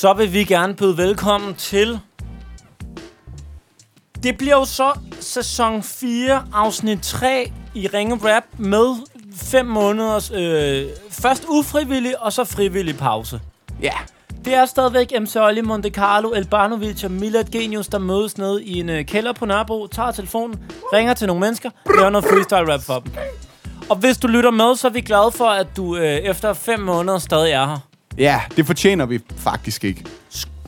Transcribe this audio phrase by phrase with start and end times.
[0.00, 2.00] Så vil vi gerne byde velkommen til...
[4.22, 9.06] Det bliver jo så sæson 4, afsnit 3 i Ringe Rap med
[9.36, 13.40] 5 måneders øh, først ufrivillig og så frivillig pause.
[13.82, 13.92] Ja.
[14.44, 18.80] Det er stadigvæk MC Olli, Monte Carlo, Elbanovic og Milad Genius, der mødes ned i
[18.80, 20.60] en øh, kælder på Nørrebro, tager telefonen,
[20.92, 23.12] ringer til nogle mennesker, laver noget freestyle rap for dem.
[23.90, 26.80] Og hvis du lytter med, så er vi glade for, at du øh, efter 5
[26.80, 27.87] måneder stadig er her.
[28.18, 30.04] Ja, det fortjener vi faktisk ikke.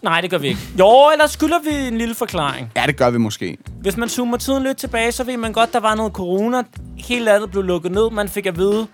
[0.02, 0.60] Nej, det gør vi ikke.
[0.78, 2.72] Jo, eller skylder vi en lille forklaring.
[2.76, 3.56] Ja, det gør vi måske.
[3.80, 6.62] Hvis man zoomer tiden lidt tilbage, så ved man godt, der var noget corona.
[6.96, 8.10] Hele landet blev lukket ned.
[8.10, 8.86] Man fik at vide,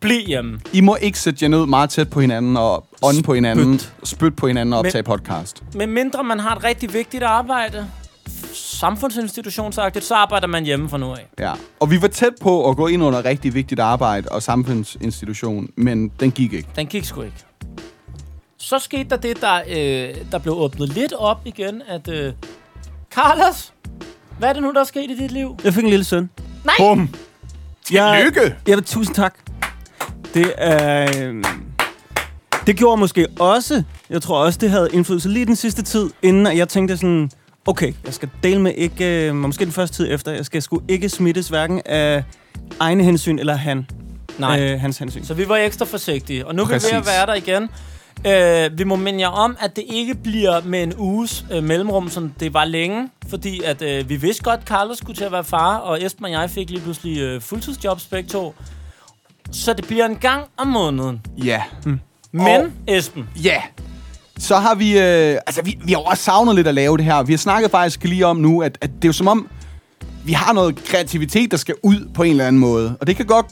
[0.00, 0.60] bliv hjemme.
[0.72, 4.36] I må ikke sætte jer ned meget tæt på hinanden og ånde på hinanden, spyt
[4.36, 5.62] på hinanden og optage podcast.
[5.74, 7.86] Men mindre man har et rigtig vigtigt arbejde,
[8.52, 11.26] samfundsinstitutionsagtigt, så arbejder man hjemme fra nu af.
[11.38, 11.52] Ja.
[11.80, 16.08] Og vi var tæt på at gå ind under rigtig vigtigt arbejde og samfundsinstitution, men
[16.20, 16.68] den gik ikke.
[16.76, 17.36] Den gik sgu ikke.
[18.58, 22.08] Så skete der det, der, øh, der blev åbnet lidt op igen, at...
[22.08, 22.32] Øh,
[23.10, 23.72] Carlos,
[24.38, 25.56] hvad er det nu, der er sket i dit liv?
[25.64, 26.30] Jeg fik en lille søn.
[26.64, 26.74] Nej!
[26.78, 27.14] Bum!
[27.92, 28.54] Jeg, Lykke!
[28.68, 29.34] Ja, tusind tak.
[30.34, 31.10] Det er...
[31.22, 31.44] Øh,
[32.66, 33.82] det gjorde måske også...
[34.10, 37.30] Jeg tror også, det havde indflydelse lige den sidste tid, inden jeg tænkte sådan...
[37.66, 39.28] Okay, jeg skal dele med ikke...
[39.28, 40.32] Øh, måske den første tid efter.
[40.32, 42.24] Jeg skal sgu ikke smittes hverken af
[42.80, 43.86] egne hensyn eller han.
[44.38, 44.60] Nej.
[44.62, 45.24] Øh, hans hensyn.
[45.24, 46.46] Så vi var ekstra forsigtige.
[46.46, 47.06] Og nu er vi ved at Præcis.
[47.06, 47.68] være der igen.
[48.26, 52.08] Øh, vi må minde jer om, at det ikke bliver med en uges øh, mellemrum,
[52.10, 53.08] som det var længe.
[53.28, 56.24] Fordi at øh, vi vidste godt, at Carlos skulle til at være far, og Esben
[56.24, 58.54] og jeg fik lige pludselig øh, fuldtidsjobs begge to.
[59.52, 61.20] Så det bliver en gang om måneden.
[61.44, 61.62] Ja.
[62.32, 63.62] Men, Og- Esben, Ja.
[64.38, 64.98] Så har vi...
[64.98, 67.22] Øh, altså, vi, vi har også savnet lidt at lave det her.
[67.22, 69.48] Vi har snakket faktisk lige om nu, at, at det er jo som om,
[70.24, 72.96] vi har noget kreativitet, der skal ud på en eller anden måde.
[73.00, 73.46] Og det kan godt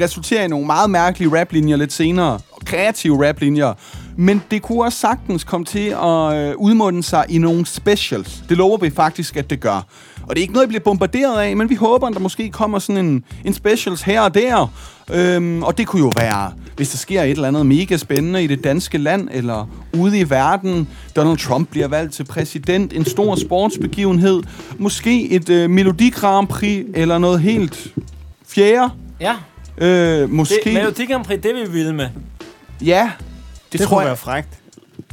[0.00, 2.38] resultere i nogle meget mærkelige raplinjer lidt senere.
[2.64, 3.72] Kreative raplinjer.
[4.16, 8.44] Men det kunne også sagtens komme til at øh, udmunde sig i nogle specials.
[8.48, 9.86] Det lover vi faktisk, at det gør.
[10.22, 12.50] Og det er ikke noget, vi bliver bombarderet af, men vi håber, at der måske
[12.50, 14.72] kommer sådan en, en specials her og der.
[15.12, 18.46] Øhm, og det kunne jo være, hvis der sker et eller andet mega spændende i
[18.46, 20.88] det danske land, eller ude i verden.
[21.16, 24.42] Donald Trump bliver valgt til præsident, en stor sportsbegivenhed.
[24.78, 27.88] Måske et øh, Melodi Grand Prix, eller noget helt
[28.48, 28.90] fjerde.
[29.20, 29.34] ja,
[29.78, 30.60] Øh, måske...
[30.64, 32.08] det, Melodi Grand Prix, det er vi vilde med.
[32.84, 33.10] Ja,
[33.72, 34.06] det, det tror jeg.
[34.06, 34.48] være frægt.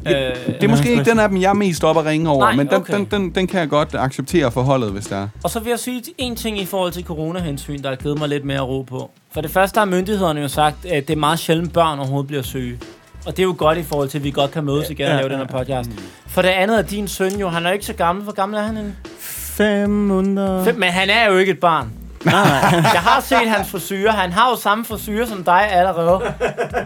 [0.08, 2.46] Øh, Det er måske ikke den af dem, jeg er mest op at ringe over,
[2.46, 2.94] Nej, men den, okay.
[2.94, 5.28] den, den, den kan jeg godt acceptere forholdet, hvis der er.
[5.44, 8.30] Og så vil jeg sige en ting i forhold til coronahensyn, der har givet mig
[8.30, 9.12] lidt mere ro på.
[9.34, 12.44] For det første har myndighederne jo sagt, at det er meget sjældent børn overhovedet bliver
[12.44, 12.78] syge.
[13.26, 15.12] Og det er jo godt i forhold til, at vi godt kan mødes igen og
[15.12, 15.90] Ja, lave ja, den her podcast.
[16.28, 18.24] For det andet er din søn jo, han er jo ikke så gammel.
[18.24, 18.96] Hvor gammel er han?
[19.20, 20.64] Fem måneder...
[20.64, 21.92] Fem, men han er jo ikke et barn.
[22.26, 22.82] Nej, nej.
[22.96, 24.12] Jeg har set hans frisyrer.
[24.12, 26.20] Han har jo samme frisyrer som dig allerede.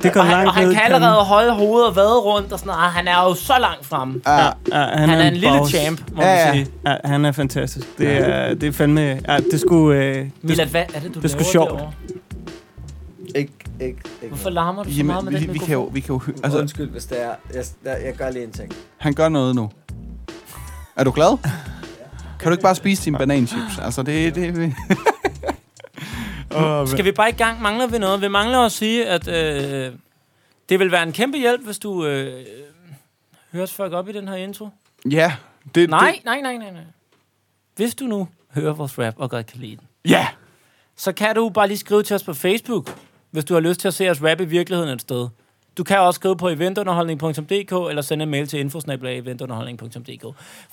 [0.04, 2.20] Det går Og han, langt og han ned i kan allerede holde hovedet og vade
[2.20, 2.92] rundt og sådan noget.
[2.92, 4.22] Han er jo så langt fremme.
[4.28, 5.72] Ja, Ja, han, Han er en lille boss.
[5.72, 6.52] champ, må Ja, man ja.
[6.54, 6.68] sige.
[6.88, 7.88] Ja, han er fantastisk.
[7.98, 9.02] Det er, det er fandme...
[9.28, 9.98] Ja, det skulle...
[10.00, 11.70] Øh, det, Milad, hvad er det, du det er laver sjovt.
[11.70, 11.92] derovre?
[13.36, 15.84] Ikke, ikke, ikke Hvorfor larmer du så Jamen, meget med vi, den vi, kan jo,
[15.94, 17.30] vi kan jo Altså, altså, Undskyld, hvis det er.
[17.54, 18.72] Jeg, jeg, jeg gør lige en ting.
[18.98, 19.70] han gør noget nu.
[20.96, 21.38] Er du glad?
[22.40, 23.80] Kan du ikke bare spise dine bananchips?
[23.84, 24.36] Altså, det...
[24.36, 24.74] det
[26.56, 27.62] oh, Skal vi bare i gang?
[27.62, 28.22] Mangler vi noget?
[28.22, 29.94] Vi mangler at sige, at øh,
[30.70, 32.46] det vil være en kæmpe hjælp, hvis du øh,
[33.52, 34.70] høres fuck op i den her intro.
[35.12, 35.36] Ja,
[35.76, 35.90] det...
[35.90, 36.84] Nej, nej, nej, nej, nej.
[37.76, 40.28] Hvis du nu hører vores rap og godt kan lide den, Det, ja,
[40.96, 43.00] så kan du bare lige skrive til os på Facebook,
[43.32, 45.28] hvis du har lyst til at se os rap i virkeligheden et sted.
[45.78, 50.24] Du kan også skrive på eventunderholdning.dk eller sende en mail til infosnabla.eventunderholdning.dk.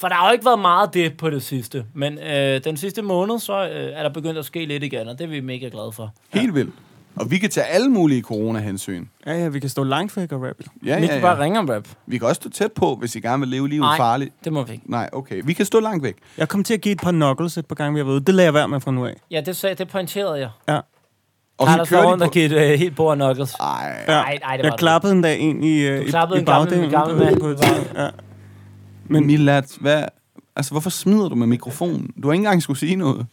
[0.01, 1.85] For der har jo ikke været meget det på det sidste.
[1.95, 5.19] Men øh, den sidste måned, så øh, er der begyndt at ske lidt igen, og
[5.19, 6.12] det er vi mega glade for.
[6.31, 6.75] helt vildt.
[7.17, 9.07] Og vi kan tage alle mulige corona-hensyn.
[9.27, 10.65] ja, ja, vi kan stå langt væk og rappe.
[10.87, 11.43] Ja, vi ja, kan bare ja.
[11.43, 11.89] ringe om rap.
[12.07, 13.97] Vi kan også stå tæt på, hvis I gerne vil leve livet Nej.
[13.97, 14.35] farligt.
[14.45, 14.91] Det må vi ikke.
[14.91, 15.43] Nej, okay.
[15.45, 16.17] Vi kan stå langt væk.
[16.39, 18.25] Jeg kom til at give et par knuckles et par gange, vi har været ude.
[18.25, 19.15] Det lader jeg være med fra nu af.
[19.31, 20.51] Ja, det, sagde, det pointerede jeg.
[20.69, 20.81] Ja.
[21.59, 22.25] Og Har så de rundt på...
[22.25, 23.55] og givet øh, helt bord knuckles?
[23.55, 24.13] Ej, Ja.
[24.13, 26.41] Nej, nej, det var jeg klappede en dag ind i, øh, Du i, klappede i
[26.41, 26.85] en gammel- bagdelen.
[26.85, 27.41] en gammel mand.
[27.41, 28.09] på et- Ja.
[29.05, 30.05] men Milad, hvad...
[30.56, 32.11] Altså, hvorfor smider du med mikrofonen?
[32.23, 33.26] Du har ikke engang skulle sige noget.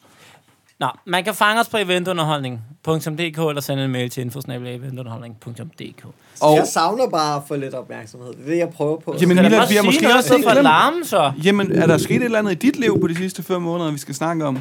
[0.80, 6.06] Nå, man kan fange os på eventunderholdning.dk eller sende en mail til infosnabla.eventunderholdning.dk.
[6.42, 8.28] Og, Jeg savner bare at få lidt opmærksomhed.
[8.34, 9.16] Det er det, jeg prøver på.
[9.22, 11.32] Jamen, da vi har måske noget, også for larmen så?
[11.44, 13.92] Jamen, er der sket et eller andet i dit liv på de sidste fem måneder,
[13.92, 14.58] vi skal snakke om?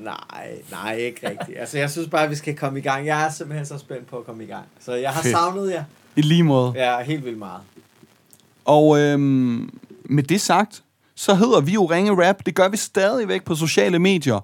[0.00, 1.58] Nej, nej, ikke rigtigt.
[1.58, 3.06] Altså, jeg synes bare, at vi skal komme i gang.
[3.06, 4.64] Jeg er simpelthen så spændt på at komme i gang.
[4.80, 5.32] Så jeg har Fedt.
[5.36, 5.84] savnet jer.
[6.16, 6.72] I lige måde.
[6.76, 7.60] Ja, helt vildt meget.
[8.64, 9.70] Og øhm,
[10.04, 10.82] med det sagt,
[11.14, 12.36] så hedder vi jo Ringe Rap.
[12.46, 14.40] Det gør vi stadigvæk på sociale medier.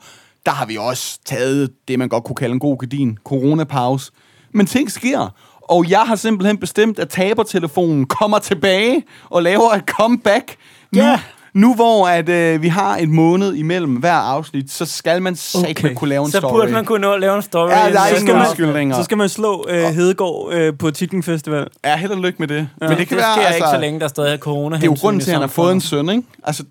[0.47, 4.12] Der har vi også taget det, man godt kunne kalde en god gedin, coronapause.
[4.53, 9.82] Men ting sker, Og jeg har simpelthen bestemt, at tabertelefonen kommer tilbage og laver et
[9.87, 10.56] comeback.
[10.94, 11.21] Ja.
[11.61, 15.95] Nu hvor at, øh, vi har et måned imellem hver afsnit, så skal man Okay.
[15.95, 16.51] kunne lave en Så story.
[16.53, 17.69] burde man kunne nå at lave en story.
[17.71, 18.21] Ja, der er ikke
[18.51, 18.95] skal man-.
[18.95, 21.67] Så skal man slå øh, Hedegaard øh, på Chicken Festival.
[21.85, 22.69] Ja, held og lykke med det.
[22.81, 22.89] Ja.
[22.89, 24.77] Men det, kan det være, sker altså, ikke, så længe der stadig er corona.
[24.77, 26.23] Det er jo grunden til, at han har fået en søn, ikke?
[26.45, 26.65] Altså,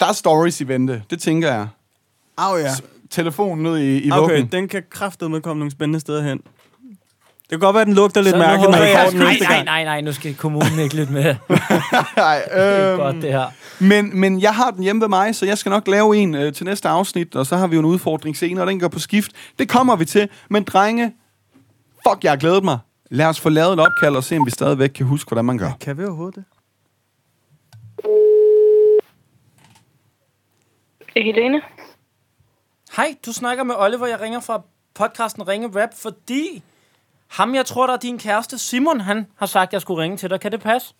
[0.00, 1.02] der er stories i vente.
[1.10, 1.66] Det tænker jeg.
[2.36, 2.70] Au ja.
[3.10, 4.48] Telefonen ned i, i Okay, vuggen.
[4.52, 6.40] den kan kraftedeme komme nogle spændende steder hen.
[7.52, 9.44] Det kan godt være, at den lugter lidt mærkeligt, når jeg får den nej, næste
[9.44, 9.64] nej, gang.
[9.64, 11.22] nej, nej, nu skal kommunen ikke lytte med.
[11.22, 13.46] Nej, Det er øhm, godt, det her.
[13.78, 16.52] men, men jeg har den hjemme ved mig, så jeg skal nok lave en øh,
[16.52, 18.98] til næste afsnit, og så har vi jo en udfordring senere, og den går på
[18.98, 19.32] skift.
[19.58, 20.28] Det kommer vi til.
[20.50, 21.12] Men drenge,
[22.08, 22.78] fuck, jeg har glædet mig.
[23.10, 25.58] Lad os få lavet et opkald og se, om vi stadigvæk kan huske, hvordan man
[25.58, 25.70] gør.
[25.80, 26.44] Kan vi overhovedet det?
[31.14, 31.60] Det er Helene.
[32.96, 34.06] Hej, du snakker med Oliver.
[34.06, 34.62] Jeg ringer fra
[34.94, 36.62] podcasten Ringe Rap, fordi
[37.32, 40.16] ham, jeg tror, der er din kæreste, Simon, han har sagt, at jeg skulle ringe
[40.16, 40.40] til dig.
[40.40, 40.94] Kan det passe?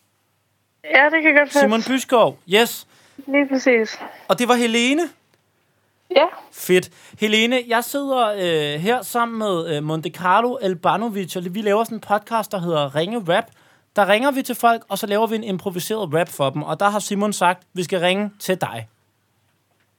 [0.84, 1.61] Ja, det kan godt passe.
[1.61, 2.38] Simon Byskov.
[2.49, 2.87] Yes.
[3.26, 3.99] Lige præcis.
[4.29, 5.02] Og det var Helene.
[6.17, 6.90] Ja, Fedt.
[7.20, 11.96] Helene, jeg sidder øh, her sammen med øh, Monte Carlo Albanovic, og vi laver sådan
[11.96, 13.44] en podcast, der hedder Ringe Rap.
[13.96, 16.62] Der ringer vi til folk, og så laver vi en improviseret rap for dem.
[16.62, 18.88] Og der har Simon sagt, at vi skal ringe til dig.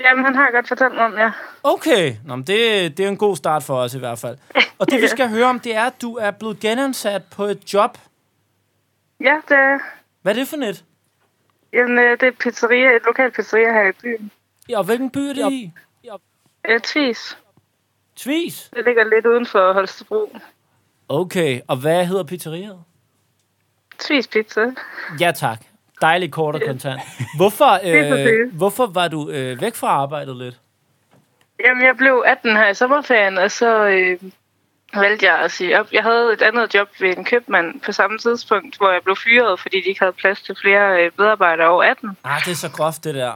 [0.03, 1.31] Jamen han har godt fortalt mig om, ja.
[1.63, 4.37] Okay, Nå, men det, det er en god start for os i hvert fald.
[4.79, 7.73] Og det vi skal høre om, det er, at du er blevet genansat på et
[7.73, 7.97] job.
[9.19, 9.79] Ja, det er,
[10.21, 10.83] Hvad er det for net?
[11.73, 14.31] jamen, øh, det er pizzeria, et lokalt pizzeria her i byen.
[14.69, 15.71] Ja, og hvilken by er det i?
[16.69, 17.37] Øh, Tvis.
[18.15, 18.69] Tvis.
[18.75, 20.37] Det ligger lidt uden for Holstebro.
[21.09, 22.79] Okay, og hvad hedder pizzeriet?
[23.99, 24.65] Tvis Pizza.
[25.19, 25.59] Ja tak.
[26.01, 27.01] Dejlig kort og kontant.
[27.35, 30.55] Hvorfor, øh, hvorfor var du øh, væk fra arbejdet lidt?
[31.65, 34.19] Jamen, jeg blev 18 her i sommerferien, og så øh,
[34.93, 35.87] valgte jeg at sige op.
[35.91, 39.59] Jeg havde et andet job ved en købmand på samme tidspunkt, hvor jeg blev fyret,
[39.59, 42.17] fordi de ikke havde plads til flere øh, medarbejdere over 18.
[42.23, 43.33] Ah, det er så groft, det der.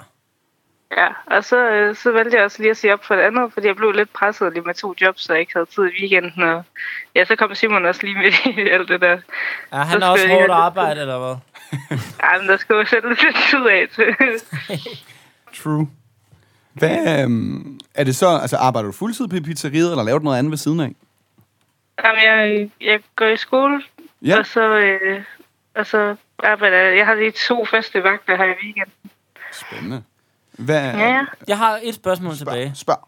[0.91, 3.53] Ja, og så, øh, så valgte jeg også lige at sige op for det andet,
[3.53, 6.01] fordi jeg blev lidt presset lige med to jobs, så jeg ikke havde tid i
[6.01, 6.43] weekenden.
[6.43, 6.63] Og
[7.15, 9.17] ja, så kom Simon også lige midt i alt det der.
[9.71, 11.35] Er han Så også skal hårdt arbejde, eller hvad?
[12.23, 14.15] Ja, men der skulle jo sættes lidt tid af til.
[15.63, 15.89] True.
[16.73, 20.37] Hvad, øhm, er det så, altså arbejder du fuldtid på pizzeriet, eller laver du noget
[20.37, 20.91] andet ved siden af?
[22.03, 23.83] Jamen, jeg, jeg går i skole,
[24.21, 25.21] Ja, og så, øh,
[25.75, 26.97] og så arbejder jeg.
[26.97, 29.11] Jeg har lige to faste vagter her i weekenden.
[29.53, 30.03] spændende.
[30.57, 31.21] Hvad, Ja, ja.
[31.47, 32.71] Jeg har et spørgsmål tilbage.
[32.75, 33.07] Spørg, spørg.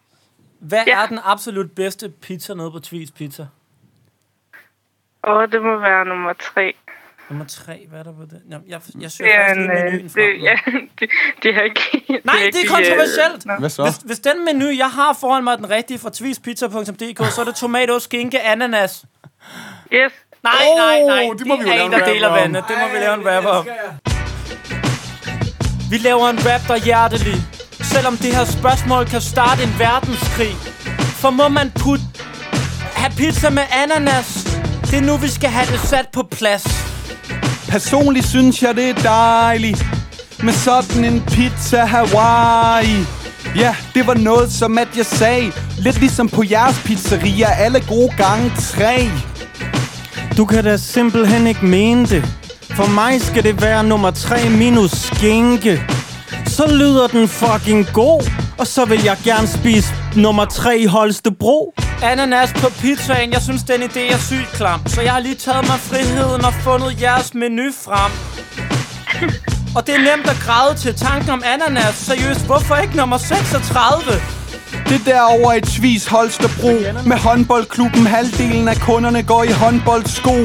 [0.60, 1.01] Hvad Ja.
[1.04, 3.48] er den absolut bedste pizza nede på Tvis Pizza?
[5.24, 6.74] Og det må være nummer tre.
[7.30, 8.42] Nummer tre, hvad er der på det?
[8.51, 10.40] Jamen, jeg, jeg Det søger er faktisk en, lige øh, menuen det, frem.
[10.40, 10.44] nu.
[10.44, 10.56] ja,
[11.00, 11.10] det,
[11.44, 11.81] det har ikke...
[12.25, 13.46] Nej, det er kontroversielt.
[13.46, 13.54] nå.
[13.60, 13.84] Hvad så?
[13.84, 17.45] Hvis, hvis den menu, jeg har foran mig, er den rigtige fra tvispizza.dk, så er
[17.45, 19.06] det tomat, ost, skinke, ananas.
[19.94, 20.12] Yes.
[20.44, 21.25] Nej, nej, nej.
[21.30, 22.63] Oh, det må vi jo er lave en, der deler vandet.
[22.68, 23.66] Det må vi lave en rap om.
[25.90, 27.42] Vi laver en rap, der er hjertelig.
[27.82, 30.56] Selvom det her spørgsmål kan starte en verdenskrig.
[31.22, 32.04] For må man putte...
[32.94, 34.44] Have pizza med ananas?
[34.82, 36.64] Det er nu, vi skal have det sat på plads.
[37.70, 39.86] Personligt synes jeg, det er dejligt
[40.44, 43.06] med sådan en pizza Hawaii.
[43.56, 45.52] Ja, det var noget som at jeg sagde.
[45.78, 49.10] Lidt ligesom på jeres pizzeria, alle gode gange tre.
[50.38, 52.39] Du kan da simpelthen ikke mene det.
[52.80, 55.81] For mig skal det være nummer 3 minus skinke.
[56.48, 58.31] Så lyder den fucking god.
[58.57, 61.74] Og så vil jeg gerne spise nummer 3 i Holstebro.
[62.04, 63.31] Ananas på pizzaen.
[63.31, 64.80] Jeg synes, den idé er sygt klam.
[64.88, 68.12] Så jeg har lige taget mig friheden og fundet jeres menu frem.
[69.76, 71.95] Og det er nemt at græde til tanken om ananas.
[71.95, 74.14] Seriøst, hvorfor ikke nummer 36?
[74.90, 76.74] Det der over i Tvis Holstebro
[77.06, 80.36] Med håndboldklubben Halvdelen af kunderne går i håndboldsko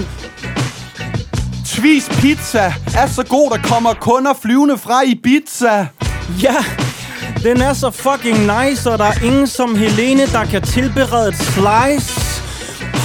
[1.75, 5.87] Tvis Pizza er så god, der kommer kunder flyvende fra Ibiza
[6.43, 6.57] Ja,
[7.43, 11.37] den er så fucking nice, og der er ingen som Helene, der kan tilberede et
[11.37, 12.43] slice.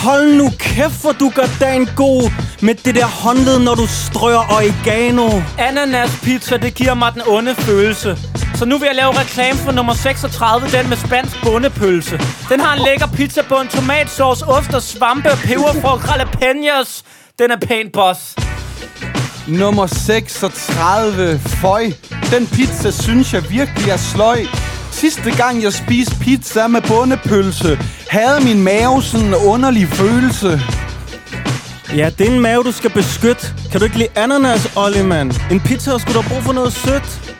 [0.03, 4.37] Hold nu kæft, hvor du gør dagen god med det der håndled, når du strør
[4.37, 5.41] oregano.
[5.57, 8.17] Ananas pizza, det giver mig den onde følelse.
[8.55, 12.19] Så nu vil jeg lave reklame for nummer 36, den med spansk bundepølse.
[12.49, 17.03] Den har en lækker pizzabund, tomatsauce, ost og svampe, peberfrugt, jalapenos.
[17.39, 18.35] Den er pænt, boss.
[19.47, 21.91] Nummer 36 Føj
[22.31, 24.45] Den pizza synes jeg virkelig er sløj
[24.91, 27.79] Sidste gang jeg spiste pizza med bundepølse
[28.09, 30.61] Havde min mave sådan en underlig følelse
[31.95, 33.47] Ja, det er en mave, du skal beskytte.
[33.71, 35.31] Kan du ikke lide ananas, Olli, mand?
[35.51, 37.35] En pizza sgu da brug for noget sødt.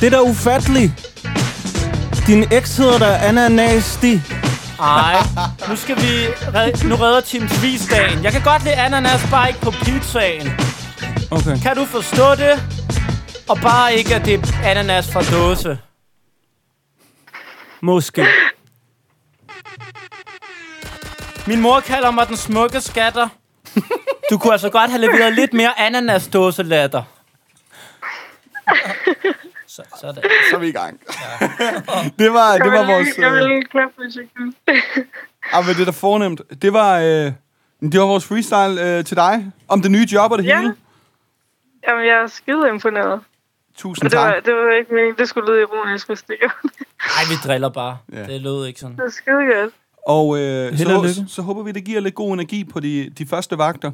[0.00, 0.92] Det er da ufatteligt.
[2.26, 4.20] Din eks hedder da Ananasti.
[4.78, 5.16] Nej,
[5.68, 6.26] nu skal vi...
[6.54, 8.24] Red, nu redder Team Tvis dagen.
[8.24, 10.52] Jeg kan godt lide ananas, bare ikke på pizzaen.
[11.30, 11.58] Okay.
[11.62, 12.62] Kan du forstå det?
[13.48, 15.78] Og bare ikke, at det er ananas fra dåse.
[17.80, 18.26] Måske.
[21.46, 23.28] Min mor kalder mig den smukke skatter.
[24.30, 27.02] Du kunne altså godt have leveret lidt mere ananasdåselatter.
[29.76, 30.22] Så, sådan.
[30.50, 31.00] Så er vi i gang.
[32.20, 33.18] det var, det var vores...
[33.18, 34.54] Jeg vil Øh, lige klappe, hvis jeg kan.
[35.52, 36.40] ah, men det er da fornemt.
[36.62, 37.32] Det var, øh,
[37.92, 39.52] det var vores freestyle øh, til dig.
[39.68, 40.58] Om det nye job og det Ja.
[40.60, 40.74] hele.
[41.88, 43.20] Jamen, jeg er skide imponeret.
[43.76, 44.44] Tusind Men det var, tak.
[44.46, 45.14] det var ikke meningen.
[45.18, 46.70] Det skulle lyde ironisk, hvis det gjorde det.
[47.16, 47.98] Ej, vi driller bare.
[48.12, 48.22] Ja.
[48.24, 48.96] Det lød ikke sådan.
[48.96, 49.74] Det er skide godt.
[50.06, 51.30] Og øh, så, lykke.
[51.30, 53.92] så håber vi, det giver lidt god energi på de, de første vagter.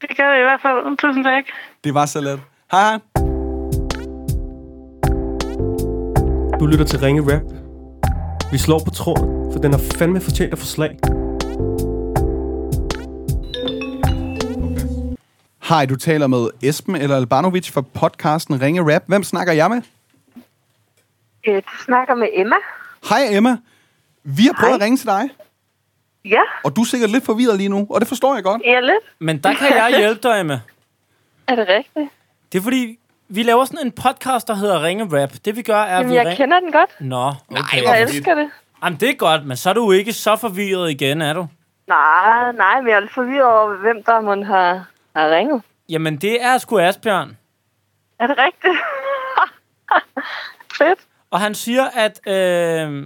[0.00, 0.96] Det gør det i hvert fald.
[0.98, 1.44] Tusind tak.
[1.84, 2.40] Det var så let.
[2.72, 3.39] Hej hej.
[6.60, 7.42] Du lytter til Ringe Rap.
[8.52, 10.98] Vi slår på tråden, for den har fandme fortjent at få slag.
[15.68, 19.02] Hej, du taler med Esben eller Albanovic fra podcasten Ringe Rap.
[19.06, 19.82] Hvem snakker jeg med?
[21.48, 22.56] Øh, du snakker med Emma.
[23.08, 23.56] Hej Emma.
[24.24, 24.76] Vi har prøvet Hej.
[24.76, 25.30] at ringe til dig,
[26.24, 28.62] Ja, og du er sikkert lidt forvirret lige nu, og det forstår jeg godt.
[28.64, 29.04] ja lidt.
[29.18, 30.58] Men der kan jeg hjælpe dig med.
[31.46, 32.10] Er det rigtigt?
[32.52, 32.98] Det er fordi,
[33.30, 35.30] vi laver sådan en podcast, der hedder Ringe Rap.
[35.44, 36.90] Det vi gør, er, Jamen, vi jeg ring- kender den godt.
[37.00, 37.82] Nå, okay.
[37.82, 38.50] hvor Jeg elsker det.
[38.84, 41.46] Jamen, det er godt, men så er du ikke så forvirret igen, er du?
[41.88, 44.84] Nej, nej, men jeg er lidt forvirret over, hvem der må har,
[45.16, 45.62] har ringet.
[45.88, 47.36] Jamen, det er sgu Asbjørn.
[48.18, 48.76] Er det rigtigt?
[50.78, 50.98] Fedt.
[51.30, 53.04] Og han siger, at øh,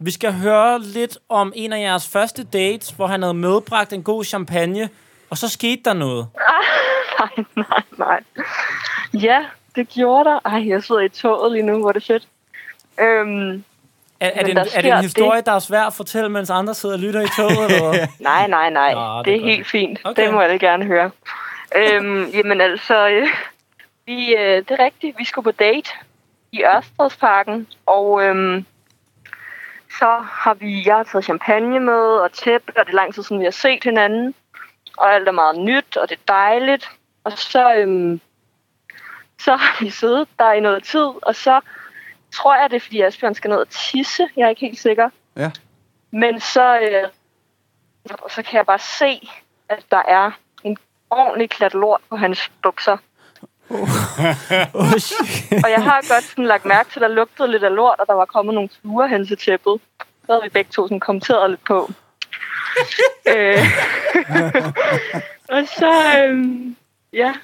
[0.00, 4.02] vi skal høre lidt om en af jeres første dates, hvor han havde medbragt en
[4.02, 4.88] god champagne,
[5.30, 6.26] og så skete der noget.
[7.20, 8.20] Nej, nej, nej.
[9.26, 9.44] Ja,
[9.76, 10.38] det gjorde der.
[10.44, 12.28] Ej, jeg sidder i toget lige nu, hvor det er fedt.
[13.00, 13.64] Øhm,
[14.20, 15.46] Er, er, det, en, er det en historie, det.
[15.46, 17.70] der er svær at fortælle, mens andre sidder og lytter i toget?
[17.74, 18.06] Eller?
[18.20, 18.94] nej, nej, nej.
[18.94, 19.50] Nå, det er det er godt.
[19.50, 20.00] helt fint.
[20.04, 20.22] Okay.
[20.24, 21.10] Det må alle gerne høre.
[21.76, 23.28] øhm, jamen altså, øh,
[24.06, 25.18] vi, øh, det er rigtigt.
[25.18, 25.90] Vi skulle på date
[26.52, 28.64] i Ørstedsparken, og øhm,
[29.98, 33.22] så har vi, jeg har taget champagne med og tæppe, og det er lang tid
[33.22, 34.34] siden, vi har set hinanden.
[34.96, 36.90] Og alt er meget nyt, og det er dejligt.
[37.24, 38.20] Og så, øhm,
[39.44, 41.60] så har vi siddet der i noget tid, og så
[42.34, 44.28] tror jeg, det er, fordi Asbjørn skal ned og tisse.
[44.36, 45.10] Jeg er ikke helt sikker.
[45.36, 45.50] Ja.
[46.10, 47.08] Men så, øh,
[48.30, 49.28] så kan jeg bare se,
[49.68, 50.30] at der er
[50.64, 50.78] en
[51.10, 52.96] ordentlig klat lort på hans bukser.
[53.70, 55.64] Oh, shit.
[55.64, 58.06] Og jeg har godt sådan lagt mærke til, at der lugtede lidt af lort, og
[58.06, 59.80] der var kommet nogle fluer hen til tæppet.
[60.26, 61.90] Så havde vi begge to sådan kommenteret lidt på.
[63.34, 63.64] øh,
[65.54, 66.46] og så, øh,
[67.12, 67.34] ja,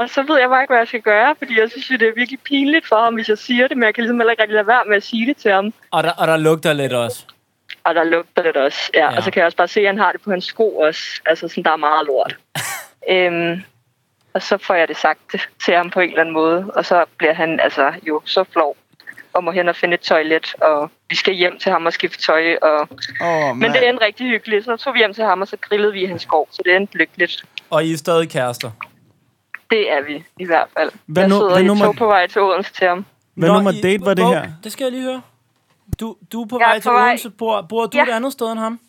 [0.00, 2.14] og så ved jeg bare ikke, hvad jeg skal gøre, fordi jeg synes, det er
[2.16, 4.54] virkelig pinligt for ham, hvis jeg siger det, men jeg kan ligesom heller ikke rigtig
[4.54, 5.72] lade være med at sige det til ham.
[5.90, 7.24] Og, der, og der lugter lidt også.
[7.84, 9.10] Og der lugter det også, ja.
[9.10, 9.16] Ja.
[9.16, 11.02] Og så kan jeg også bare se, at han har det på hans sko også.
[11.26, 12.36] Altså sådan, der er meget lort.
[13.14, 13.62] øhm,
[14.34, 16.70] og så får jeg det sagt til ham på en eller anden måde.
[16.74, 18.76] Og så bliver han altså jo så flov
[19.32, 20.54] og må hen og finde et toilet.
[20.60, 22.56] Og vi skal hjem til ham og skifte tøj.
[22.62, 22.88] Og...
[23.20, 24.64] Oh, Men det endte rigtig hyggeligt.
[24.64, 26.48] Så tog vi hjem til ham, og så grillede vi i hans skov.
[26.50, 27.44] Så det endte lykkeligt.
[27.70, 28.70] Og I er stadig kærester.
[29.70, 30.90] Det er vi i hvert fald.
[31.06, 33.04] Hvad jeg nu- sidder hvad i nummer- tog på vej til Odense til ham.
[33.34, 34.48] Hvad Nå, nummer I- date var det her?
[34.64, 35.22] Det skal jeg lige høre.
[36.00, 37.30] Du, du er på Jeg er vej på til vej- Odense.
[37.30, 38.02] Bor, bor du Ja.
[38.04, 38.80] et andet sted end ham?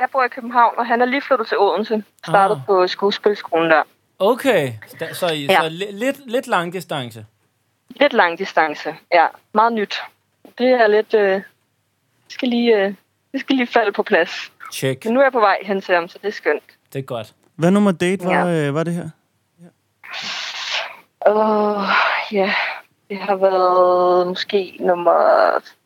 [0.00, 2.04] Jeg bor i København, og han er lige flyttet til Odense.
[2.28, 2.66] Startet Ah.
[2.66, 3.82] på skuespilskolen der.
[4.18, 4.72] Okay,
[5.12, 5.56] så, I, Ja.
[5.60, 7.26] så li- lidt, lidt lang distance.
[7.88, 9.26] Lidt lang distance, ja.
[9.54, 9.94] Meget nyt.
[10.58, 11.14] Det er lidt...
[11.14, 11.44] Øh, det,
[12.28, 12.94] skal lige, øh,
[13.32, 14.52] det skal lige falde på plads.
[14.72, 15.04] Check.
[15.04, 16.62] Men nu er jeg på vej hen til ham, så det er skønt.
[16.92, 17.34] Det er godt.
[17.54, 18.68] Hvad nummer date var, Ja.
[18.68, 19.08] øh, var det her?
[21.26, 21.84] Åh, oh,
[22.32, 22.54] ja.
[23.10, 25.12] Det har været måske nummer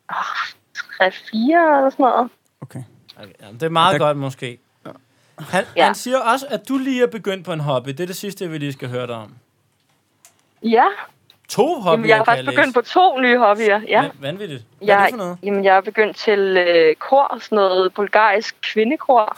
[0.09, 2.29] oh, 3-4 eller sådan noget.
[2.61, 2.83] Okay.
[3.17, 4.57] okay ja, det er meget Der- godt, måske.
[5.39, 5.85] Han, Ja.
[5.85, 7.89] han siger også, at du lige er begyndt på en hobby.
[7.89, 9.33] Det er det sidste, vi lige skal høre dig om.
[10.63, 10.85] Ja,
[11.49, 13.81] To hobbyer, jamen, jeg har faktisk begyndt på to nye hobbyer.
[13.87, 14.01] Ja.
[14.07, 14.63] Va- Vanvittigt.
[14.77, 15.37] Hvad er Jeg, det for noget?
[15.43, 19.37] jamen, jeg er begyndt til øh, kor, sådan noget bulgarisk kvindekor.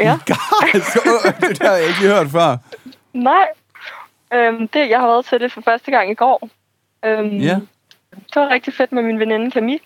[0.00, 0.18] Ja.
[0.26, 2.56] det der har jeg ikke hørt før.
[3.12, 3.46] Nej.
[4.34, 6.48] Øhm, det, jeg har været til det for første gang i går.
[7.04, 7.58] Øhm, Ja.
[8.12, 9.80] Det var rigtig fedt med min veninde Camille.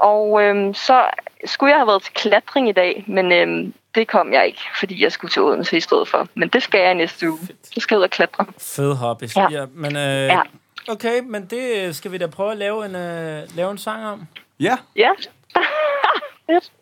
[0.00, 1.04] Og øhm, så
[1.44, 5.02] skulle jeg have været til klatring i dag, men øhm, det kom jeg ikke, fordi
[5.02, 6.28] jeg skulle til Odense i stedet for.
[6.34, 7.38] Men det skal jeg næste uge.
[7.74, 8.46] Så skal jeg ud og klatre.
[8.58, 9.24] Fed hobby.
[9.36, 9.46] Ja.
[9.50, 10.40] ja men, øh, Ja.
[10.88, 14.26] Okay, men det skal vi da prøve at lave en, øh, lave en sang om.
[14.60, 14.76] Ja.
[14.96, 15.10] Ja.
[16.46, 16.72] Fedt.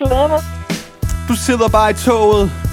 [0.00, 0.40] Jeg glæder mig.
[1.28, 2.65] Du sidder bare i toget.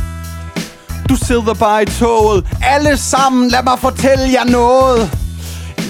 [1.09, 2.45] Du sidder bare i toget.
[2.63, 5.11] Alle sammen, lad mig fortælle jer noget.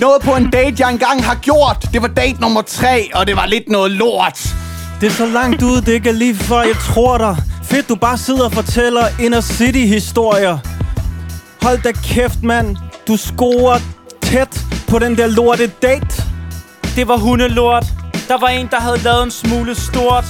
[0.02, 1.86] Noget på en date, jeg engang har gjort.
[1.94, 4.56] Det var date nummer tre, og det var lidt noget lort.
[5.02, 7.38] Det er så langt ude, det ikke er lige før, jeg tror dig.
[7.64, 10.58] Fedt, du bare sidder og fortæller inner city-historier.
[11.62, 12.78] Hold da kæft, mand.
[13.08, 13.80] Du scorer
[14.22, 16.24] tæt på den der lorte date.
[16.96, 17.86] Det var hundelort.
[18.28, 20.26] Der var en, der havde lavet en smule stort.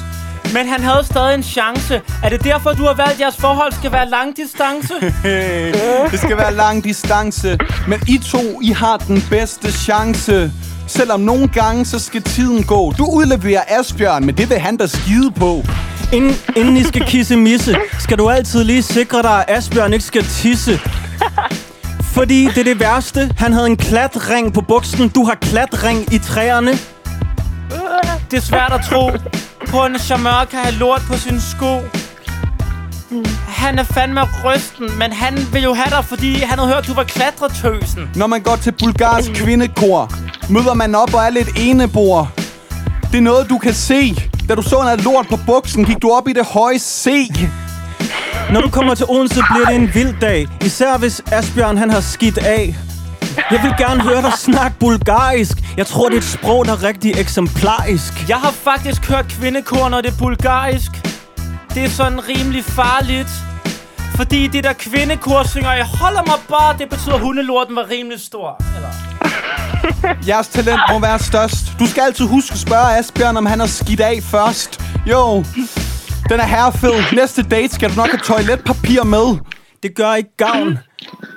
[0.54, 2.02] Men han havde stadig en chance.
[2.24, 4.94] Er det derfor, du har valgt, at jeres forhold skal være lang distance?
[6.12, 7.58] Det skal være lang distance.
[7.88, 10.52] Men I to, I har den bedste chance.
[10.88, 12.92] Selvom nogle gange, så skal tiden gå.
[12.98, 15.64] Du udleverer Asbjørn, men det vil han da skide på.
[16.14, 20.06] Inden, inden I skal kisse misse, skal du altid lige sikre dig, at Asbjørn ikke
[20.06, 20.80] skal tisse.
[22.02, 23.32] Fordi det er det værste.
[23.38, 25.10] Han havde en klatring på buksen.
[25.10, 26.72] Du har klatring i træerne.
[28.32, 29.12] Det er svært at tro.
[29.68, 31.82] På en charmeur kan have lort på sine sko.
[33.48, 36.88] Han er fandme rysten, men han vil jo have dig, fordi han havde hørt, at
[36.88, 38.10] du var klatretøsen.
[38.16, 40.14] Når man går til bulgarsk kvindekor,
[40.50, 42.32] møder man op og er lidt enebor.
[43.12, 44.16] Det er noget, du kan se.
[44.50, 47.32] Da du så noget lort på buksen, gik du op i det høje C.
[48.52, 50.48] Når du kommer til Odense, bliver det en vild dag.
[50.66, 52.76] Især hvis Asbjørn han har skidt af.
[53.52, 55.58] Jeg vil gerne høre dig snakke bulgarisk.
[55.78, 58.30] Jeg tror, det er et sprog, der er rigtig eksemplarisk.
[58.30, 60.92] Jeg har faktisk hørt kvindekor, når det er bulgarisk.
[61.74, 63.30] Det er sådan rimelig farligt.
[64.16, 68.20] Fordi det der kvindekor synger, jeg holder mig bare, det betyder, at hundelorten var rimelig
[68.20, 68.62] stor.
[68.76, 68.90] Eller?
[70.28, 71.80] Jeres talent må være størst.
[71.80, 74.82] Du skal altid huske at spørge Asbjørn, om han har skidt af først.
[75.12, 75.44] Jo,
[76.30, 77.16] den er herrefed.
[77.16, 79.38] Næste date skal du nok have toiletpapir med.
[79.84, 80.80] Det gør ikke gavn,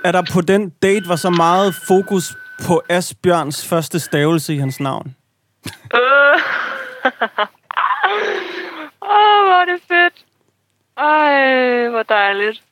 [0.09, 2.37] at der på den date var så meget fokus
[2.67, 5.15] på Asbjørns første stavelse i hans navn.
[5.95, 6.01] Øh.
[9.03, 10.25] Åh, hvor er det fedt.
[10.99, 12.63] Ej, hvor dejligt.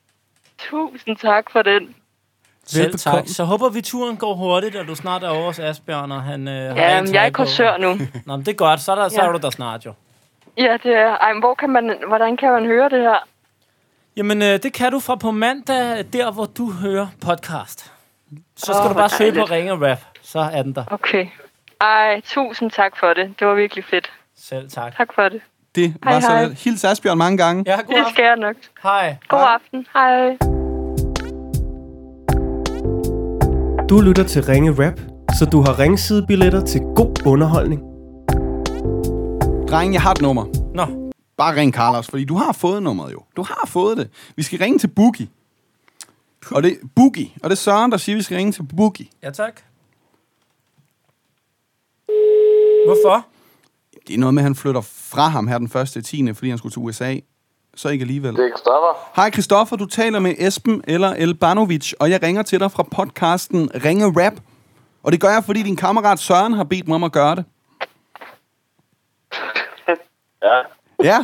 [0.57, 1.95] Tusind tak for den.
[2.65, 3.23] Selv tak.
[3.27, 6.47] Så håber vi, turen går hurtigt, og du snart er over hos Asbjørn, og han
[6.47, 7.93] øh, har Ja, en jeg er kursør nu.
[8.25, 8.81] Nå, men det er godt.
[8.81, 9.27] Så er, der, så Ja.
[9.27, 9.93] er du der snart jo.
[10.57, 11.17] Ja, det er.
[11.17, 13.27] Ej, men hvor kan man, hvordan kan man høre det her?
[14.17, 17.91] Jamen, øh, det kan du fra på mandag, der hvor du hører podcast.
[18.55, 19.43] Så skal Åh, du bare søge på.
[19.43, 19.99] Ringe Rap.
[20.21, 20.83] Så er den der.
[20.91, 21.27] Okay.
[21.81, 23.33] Ej, tusind tak for det.
[23.39, 24.11] Det var virkelig fedt.
[24.37, 24.97] Selv tak.
[24.97, 25.41] Tak for det.
[25.75, 26.45] Det var Hej, så hej.
[26.45, 26.59] lidt.
[26.59, 27.63] Hils Asbjørn mange gange.
[27.67, 28.13] Ja, god Det aften.
[28.13, 28.55] skal jeg nok.
[28.83, 29.15] Hej.
[29.27, 29.87] God aften.
[29.93, 30.37] Hej.
[33.89, 34.99] Du lytter til Ringe Rap,
[35.39, 37.81] så du har ringsidebilletter til god underholdning.
[39.69, 40.64] Dreng, jeg har et nummer.
[41.37, 43.23] Bare ring Carlos, fordi du har fået nummeret jo.
[43.35, 44.09] Du har fået det.
[44.35, 45.27] Vi skal ringe til Boogie.
[46.51, 47.31] Og det er Boogie.
[47.43, 49.07] Og det er Søren, der siger, at vi skal ringe til Boogie.
[49.23, 49.61] ja tak.
[52.85, 53.25] Hvorfor?
[54.07, 56.33] Det er noget med, at han flytter fra ham her den første 10.
[56.33, 57.15] fordi han skulle til USA.
[57.75, 58.35] Så ikke alligevel.
[58.35, 59.11] Det er Christoffer.
[59.15, 63.69] Hej Christoffer, du taler med Esben eller Elbanovic, og jeg ringer til dig fra podcasten
[63.85, 64.33] Ringe Rap.
[65.03, 67.45] Og det gør jeg, fordi din kammerat Søren har bedt mig om at gøre det.
[70.43, 70.61] Ja.
[71.03, 71.17] Ja.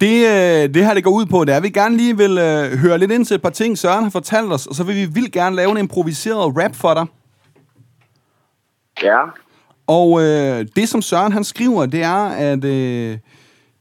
[0.00, 2.38] Det, øh, det her, det går ud på, det er, at vi gerne lige vil
[2.38, 4.96] øh, høre lidt ind til et par ting, Søren har fortalt os, og så vil
[4.96, 7.06] vi vildt gerne lave en improviseret rap for dig.
[9.02, 9.18] Ja.
[9.86, 13.18] Og øh, det, som Søren han skriver, det er, at øh,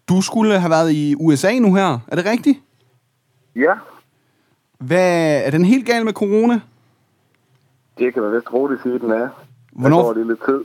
[0.09, 1.99] du skulle have været i USA nu her.
[2.07, 2.59] Er det rigtigt?
[3.55, 3.73] Ja.
[4.79, 6.59] Hvad, er den helt gal med corona?
[7.97, 9.27] Det kan man vist roligt sige, den er.
[9.71, 10.59] Hvornår- det lidt tid.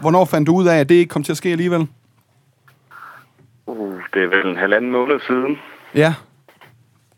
[0.00, 1.88] Hvornår fandt du ud af, at det ikke kom til at ske alligevel?
[4.14, 5.58] Det er vel en halvanden måned siden.
[5.94, 6.14] Ja.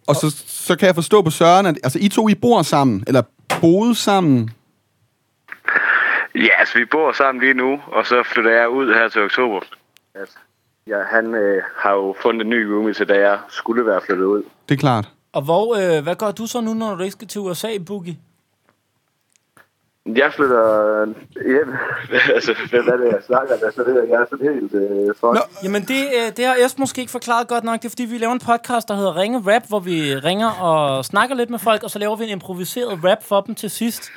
[0.07, 3.05] Og så, så kan jeg forstå på Søren, at altså, I to I bor sammen,
[3.07, 3.23] eller
[3.61, 4.51] boede sammen.
[6.35, 9.61] Ja, altså vi bor sammen lige nu, og så flytter jeg ud her til oktober.
[10.15, 10.29] At,
[10.87, 14.25] ja, han øh, har jo fundet en ny roomie til, da jeg skulle være flyttet
[14.25, 14.43] ud.
[14.69, 15.09] Det er klart.
[15.33, 18.17] Og hvor, øh, hvad gør du så nu, når du ikke skal til USA, Boogie?
[20.15, 21.07] Jeg flytter
[21.47, 21.75] hjem.
[22.35, 23.55] altså, hvem er det, jeg snakker?
[23.67, 25.35] Altså, det, er- jeg er sådan helt øh, for.
[25.35, 25.41] Nå.
[25.63, 27.79] Jamen, det, øh, det har Esben måske ikke forklaret godt nok.
[27.81, 31.05] Det er, fordi vi laver en podcast, der hedder Ringe Rap, hvor vi ringer og
[31.05, 34.11] snakker lidt med folk, og så laver vi en improviseret rap for dem til sidst.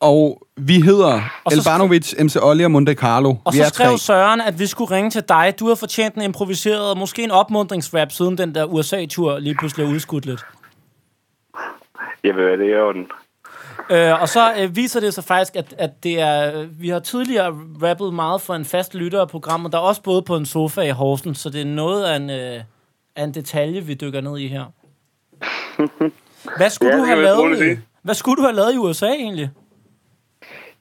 [0.00, 3.34] Og vi hedder Og så Elbanovic, MC Olli og Monte Carlo.
[3.44, 3.98] Og vi så skrev tre.
[3.98, 5.54] Søren, at vi skulle ringe til dig.
[5.60, 9.90] Du har fortjent en improviseret, måske en opmuntringsrap, siden den der USA-tur lige pludselig er
[9.90, 10.44] udskudt lidt.
[12.24, 13.06] Jeg ved, det er i orden.
[13.90, 17.58] Øh, og så øh, viser det sig faktisk, at, at det er, vi har tidligere
[17.82, 20.80] rappet meget for en fast lytter af programmet, der er også både på en sofa
[20.80, 22.60] i Horsens, så det er noget af en, øh,
[23.16, 24.64] af en detalje, vi dykker ned i her.
[26.56, 27.80] Hvad skulle, Ja, du have lavet, sige.
[28.02, 29.50] hvad skulle du have lavet i USA egentlig?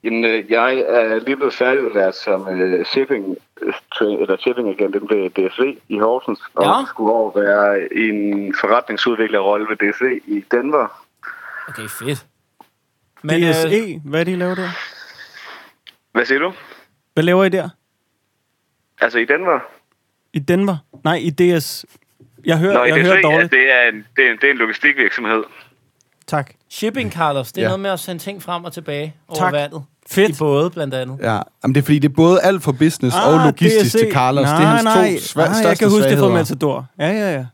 [0.04, 3.74] Jamen, øh, jeg er lige blevet færdigudlært som øh, shipping, øh,
[4.22, 6.86] eller shipping agent ved DSV i Horsens, og Ja.
[6.88, 11.02] skulle over være i en forretningsudviklerrolle ved DSV i Denver.
[11.70, 12.26] Okay, fedt.
[13.26, 14.70] Men, øh, DSE, hvad er det, I laver der?
[16.12, 16.54] Hvad siger du?
[17.14, 17.70] Hvad laver I der?
[19.02, 19.60] Altså i Denver?
[20.34, 20.78] I Denver?
[21.04, 21.86] Nej, i DS.
[22.46, 23.52] Jeg hører, Nå, jeg IDC, hører ja, dårligt.
[23.52, 25.44] det er en, det er en, det er en logistikvirksomhed.
[26.28, 26.54] Tak.
[26.70, 27.68] Shipping, Carlos, det er Ja.
[27.68, 29.54] noget med at sende ting frem og tilbage over Tak.
[29.54, 29.84] vandet.
[30.10, 30.30] Fedt.
[30.30, 31.18] I både, blandt andet.
[31.22, 34.00] Ja, Jamen, det er fordi, det er både alt for business ah, og logistisk DSC.
[34.00, 34.44] til Carlos.
[34.44, 36.34] Nej, det er hans nej, to sva- nej, største jeg kan huske det fra svagheder.
[36.34, 36.86] Matador.
[37.00, 37.46] Ja, ja, ja.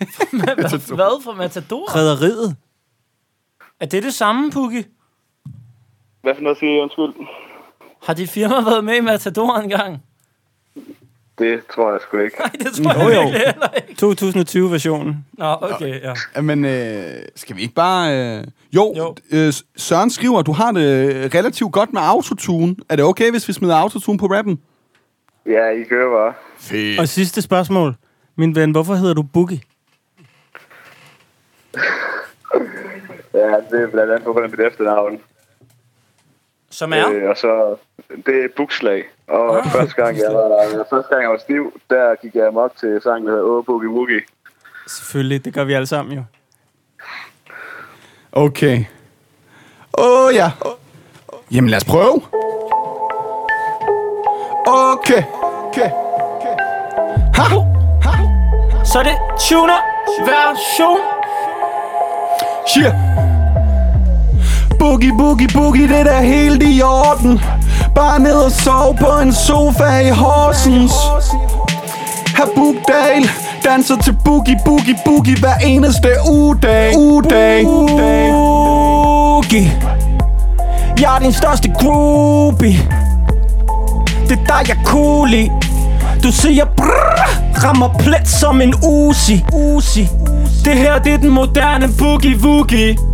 [0.94, 1.96] Hvad for Matador?
[1.96, 2.56] Rederiet.
[3.80, 4.84] Er det det samme, Pukki?
[6.24, 7.26] Hvad for noget siger I, undskyld?
[8.02, 10.02] Har dit firma været med i Matador engang?
[11.38, 12.36] Det tror jeg sgu ikke.
[12.38, 13.20] Nej, det tror Jo, jeg jo.
[13.22, 14.68] virkelig heller ikke.
[14.68, 15.26] 2020-versionen.
[15.32, 16.00] Nå, okay,
[16.34, 16.40] ja.
[16.40, 17.04] Men øh,
[17.36, 18.18] skal vi ikke bare...
[18.38, 18.44] Øh...
[18.72, 19.14] Jo, Jo.
[19.32, 19.38] jo.
[19.38, 22.76] Øh, Søren skriver, at du har det relativt godt med autotune.
[22.88, 24.60] Er det okay, hvis vi smider autotune på rappen?
[25.46, 26.34] Ja, I kører bare.
[26.58, 27.00] Fedt.
[27.00, 27.94] Og sidste spørgsmål.
[28.36, 29.60] Min ven, hvorfor hedder du Boogie?
[33.34, 35.20] Ja, det er blandt andet på grund af mit efternavn.
[36.74, 37.10] Som er?
[37.12, 37.76] Øh, og så,
[38.26, 39.04] det er bukslag.
[39.28, 42.76] Og ah, første, gang, jeg var, første gang jeg var stiv, der gik jeg amok
[42.80, 44.20] til sangen, der hedder Åh, Boogie Woogie.
[44.88, 46.24] Selvfølgelig, det gør vi alle sammen jo.
[48.32, 48.84] Okay.
[49.98, 50.50] Åh, oh, ja.
[51.52, 52.22] Jamen, lad os prøve.
[54.92, 55.22] Okay.
[55.66, 55.90] Okay.
[57.34, 57.44] Ha!
[58.84, 59.16] Så er det
[59.48, 59.80] tuner
[60.26, 61.00] version.
[62.66, 63.03] Shit.
[64.84, 67.40] Boogie, boogie, boogie, det er helt i orden.
[67.94, 70.92] Bare ned og sov på en sofa i Horsens.
[72.36, 73.30] Her Bugdal
[73.64, 76.96] danser til boogie, boogie, boogie hver eneste ugedag.
[76.96, 77.64] Ugedag.
[78.32, 79.72] Boogie.
[81.00, 82.78] Jeg er din største groupie.
[84.28, 85.50] Det er dig, jeg er cool i.
[86.22, 89.44] Du siger brrr, rammer plet som en Uzi.
[89.52, 90.08] Uzi.
[90.64, 93.13] Det her, det er den moderne boogie woogie.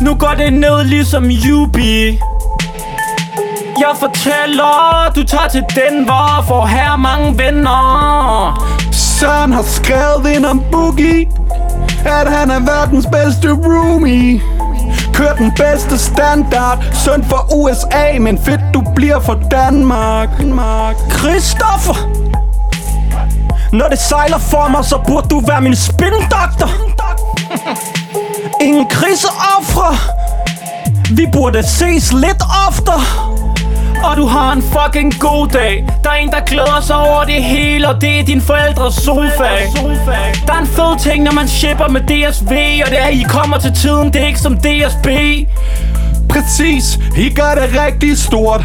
[0.00, 2.20] Nu går det ned ligesom Yubi.
[3.78, 8.78] Jeg fortæller, du tager til Denver for her mange venner.
[8.92, 11.28] Søren har skrevet ind om Boogie
[12.04, 14.40] At han er verdens bedste roomie
[15.14, 20.96] Kør den bedste standard Søn for USA Men fedt du bliver for Danmark Danmark.
[21.10, 21.94] Christoffer.
[23.72, 26.70] Når det sejler for mig, så burde du være min spindoktor.
[28.60, 29.96] Ingen kriseoffre.
[31.10, 33.02] Vi burde ses lidt oftere.
[34.04, 35.86] Og du har en fucking god dag.
[36.04, 39.48] Der er en, der glæder sig over det hele Og det er din forældres sofa
[40.46, 42.52] Der er en fed ting, når man shipper med DSV
[42.84, 45.06] Og det er, I kommer til tiden, det er ikke som DSB
[46.28, 48.64] Præcis, I gør det rigtig stort.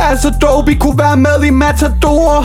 [0.00, 2.44] Altså Dobie kunne være med i Matador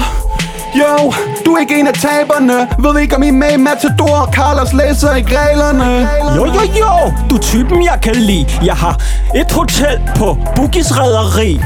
[0.75, 1.13] Jo,
[1.45, 2.67] du er ikke en af taberne.
[2.79, 4.29] Ved ikke om I med i Matador?
[4.31, 6.07] Carlos læser ikke reglerne.
[6.35, 8.45] Jo, jo, jo, du er typen, jeg kan lide.
[8.65, 9.01] Jeg har
[9.35, 11.61] et hotel på Boogies rederi.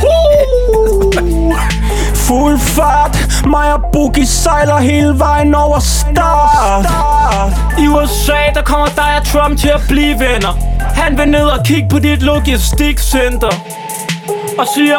[2.15, 6.85] Fuld fart, mig og Boogie sejler hele vejen over start.
[7.79, 10.57] I USA, der kommer dig og Trump til at blive venner.
[10.79, 13.51] Han vil ned og kigge på dit logistikcenter
[14.57, 14.97] Og siger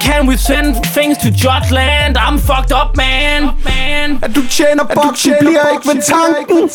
[0.00, 2.16] Can we send things to Jotland?
[2.16, 4.24] I'm fucked up, man, man.
[4.24, 6.68] At du tjener boksen bliver ikke ved tanken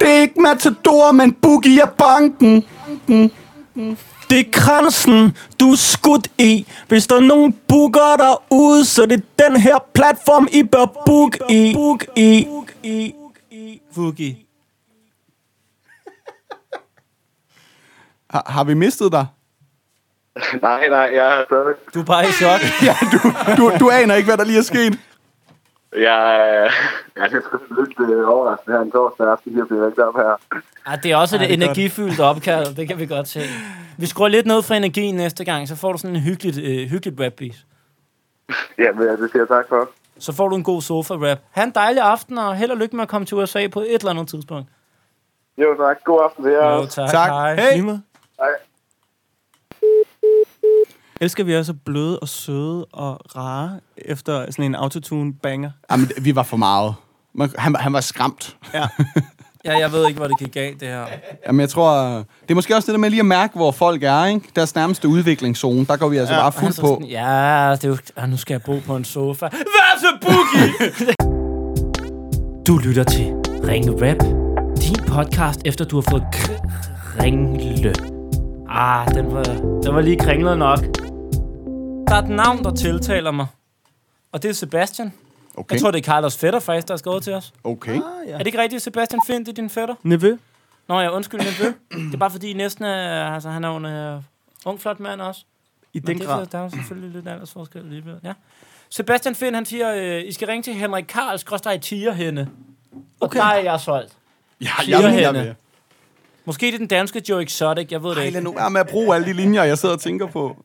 [0.00, 2.64] Det er ikke Matador, men Boogie er banken
[4.30, 6.66] Det er kransen, du er skudt i.
[6.88, 11.36] Hvis der er nogen booker derude, så det er den her platform, I bør book
[11.50, 11.72] i.
[11.74, 12.46] Book i.
[12.82, 13.14] i.
[13.94, 14.36] Boogie.
[18.30, 19.26] har, har vi mistet dig?
[20.62, 21.74] Nej, nej, jeg er stadig...
[21.94, 22.60] Du er bare i chok.
[22.88, 23.18] Ja, du,
[23.58, 24.98] du, du aner ikke, hvad der lige er sket
[25.92, 26.22] Jeg,
[26.54, 26.72] øh,
[27.16, 30.60] jeg er lidt øh, overraskende her en torsdag aften, lige at blive væk op her.
[30.88, 33.40] Ja, det er også Ej, et er energifyldt opkald, det kan vi godt se.
[33.98, 36.88] Vi skruer lidt ned for energien næste gang, så får du sådan en hyggeligt, øh,
[36.90, 37.58] hyggeligt rap -beat.
[38.78, 39.88] Ja, men det siger jeg tak for.
[40.18, 41.38] Så får du en god sofa-rap.
[41.50, 43.94] Ha' en dejlig aften, og held og lykke med at komme til USA på et
[43.94, 44.68] eller andet tidspunkt.
[45.58, 46.04] Jo, tak.
[46.04, 46.74] God aften til jer.
[46.74, 47.10] Jo, tak.
[47.10, 47.28] Tak.
[47.28, 47.54] Hej.
[47.54, 47.72] Hey.
[47.72, 48.02] Lige måde.
[48.38, 48.48] Hej.
[51.22, 55.70] Elsker vi også bløde og søde og rare efter sådan en autotune banger.
[55.90, 56.94] Jamen, vi var for meget
[57.34, 58.86] Man- han, han var skræmt Ja.
[59.64, 61.04] Ja, jeg ved ikke, hvor det gik galt, det her.
[61.46, 61.94] Jamen, jeg tror,
[62.42, 64.48] det er måske også det der med lige at mærke, hvor folk er, ikke?
[64.56, 66.86] Deres nærmeste udviklingszone, der går vi altså ja, bare fuld så på.
[66.86, 69.48] Sådan, ja, det er jo, ah, nu skal jeg bo på en sofa.
[69.48, 71.14] Hvad så, Boogie?
[72.66, 73.24] du lytter til
[73.68, 74.22] Ringe Rap.
[74.82, 77.94] Din podcast, efter du har fået kringle.
[78.70, 79.42] Ah, den var,
[79.82, 80.78] den var lige kringlet nok.
[82.12, 83.46] Der er et navn, der tiltaler mig.
[84.32, 85.12] Og det er Sebastian.
[85.56, 87.52] Okay, Jeg tror, det er Carlos Fætter faktisk, der har skrevet til os.
[87.64, 87.92] okay.
[87.94, 88.32] Ah, ja.
[88.32, 89.94] Er det ikke rigtigt, Sebastian Fint, det er din fætter?
[90.02, 90.36] Nevø.
[90.88, 91.72] Nå ja, undskyld, nevø.
[92.08, 94.22] det er bare fordi, næsten er, altså, han er jo en uh,
[94.64, 95.44] ung, flot mand også.
[95.92, 96.46] I Men den det, grad.
[96.46, 98.14] Der er jo selvfølgelig lidt aldersforskel alligevel.
[98.24, 98.32] Ja.
[98.90, 102.48] Sebastian Finn, han siger, øh, I skal ringe til Henrik Karl, skråstrej Tierhenne.
[103.20, 103.38] Okay.
[103.40, 104.12] Og der er jeg solgt.
[104.60, 105.38] Ja, jeg, hende.
[105.38, 105.54] jeg,
[106.44, 108.32] Måske det er den danske Joe Exotic, jeg ved det Ej, ikke.
[108.34, 110.56] lad nu være med at bruge alle de linjer, jeg sidder og tænker på.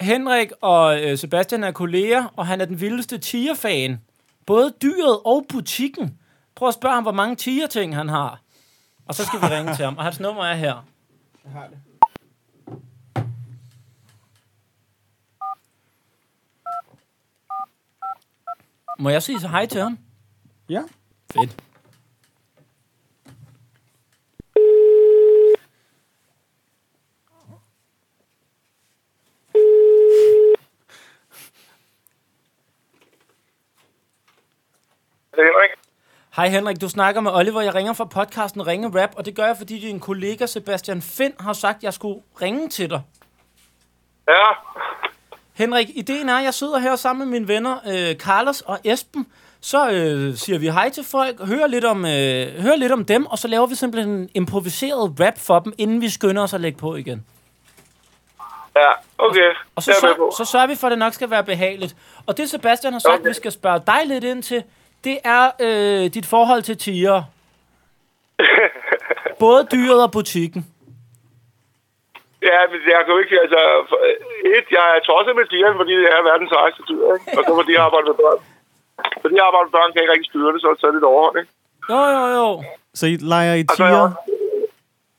[0.00, 4.00] Henrik og øh, Sebastian er kolleger, og han er den vildeste tiger-fan.
[4.46, 6.18] Både dyret og butikken.
[6.54, 8.40] Prøv at spørge ham, hvor mange tiger-ting han har.
[9.06, 9.96] Og så skal vi ringe til ham.
[9.96, 10.86] Og hans nummer er her.
[11.44, 11.78] Jeg har det.
[18.98, 19.98] Må jeg sige så hej til ham?
[20.68, 20.82] Ja.
[21.32, 21.65] Fedt.
[35.44, 35.70] Henrik?
[36.36, 37.60] Hej Henrik, du snakker med Oliver.
[37.60, 41.34] Jeg ringer fra podcasten Ringe Rap, og det gør jeg, fordi din kollega Sebastian Finn
[41.40, 43.02] har sagt, at jeg skulle ringe til dig.
[44.28, 44.44] Ja.
[45.54, 49.26] Henrik, ideen er, at jeg sidder her sammen med mine venner, øh, Carlos og Esben.
[49.60, 53.26] Så øh, siger vi hej til folk, hører lidt, om, øh, hører lidt om dem,
[53.26, 56.60] og så laver vi simpelthen en improviseret rap for dem, inden vi skynder os at
[56.60, 57.26] lægge på igen.
[58.76, 59.50] Ja, okay.
[59.76, 60.34] Og så, er med så, på.
[60.38, 61.96] så sørger vi for, at det nok skal være behageligt.
[62.26, 63.28] Og det Sebastian har sagt, Okay.
[63.28, 64.62] vi skal spørge dig lidt ind til,
[65.06, 67.18] det er øh, dit forhold til tiger.
[69.44, 70.62] Både dyret og butikken.
[72.50, 73.36] Ja, men jeg kan jo ikke...
[73.44, 74.02] Altså, for-
[74.56, 77.26] et, jeg er tosset med tigeren, fordi det er verdens sejeste dyr, ikke?
[77.38, 78.40] Og så fordi jeg arbejder med børn.
[79.22, 81.10] Fordi jeg arbejder med børn, kan jeg ikke rigtig styre det, så er det lidt
[81.12, 81.52] overhånd, ikke?
[81.92, 82.48] Jo, jo, jo.
[82.98, 84.08] Så I leger i Og så, er jeg tiger?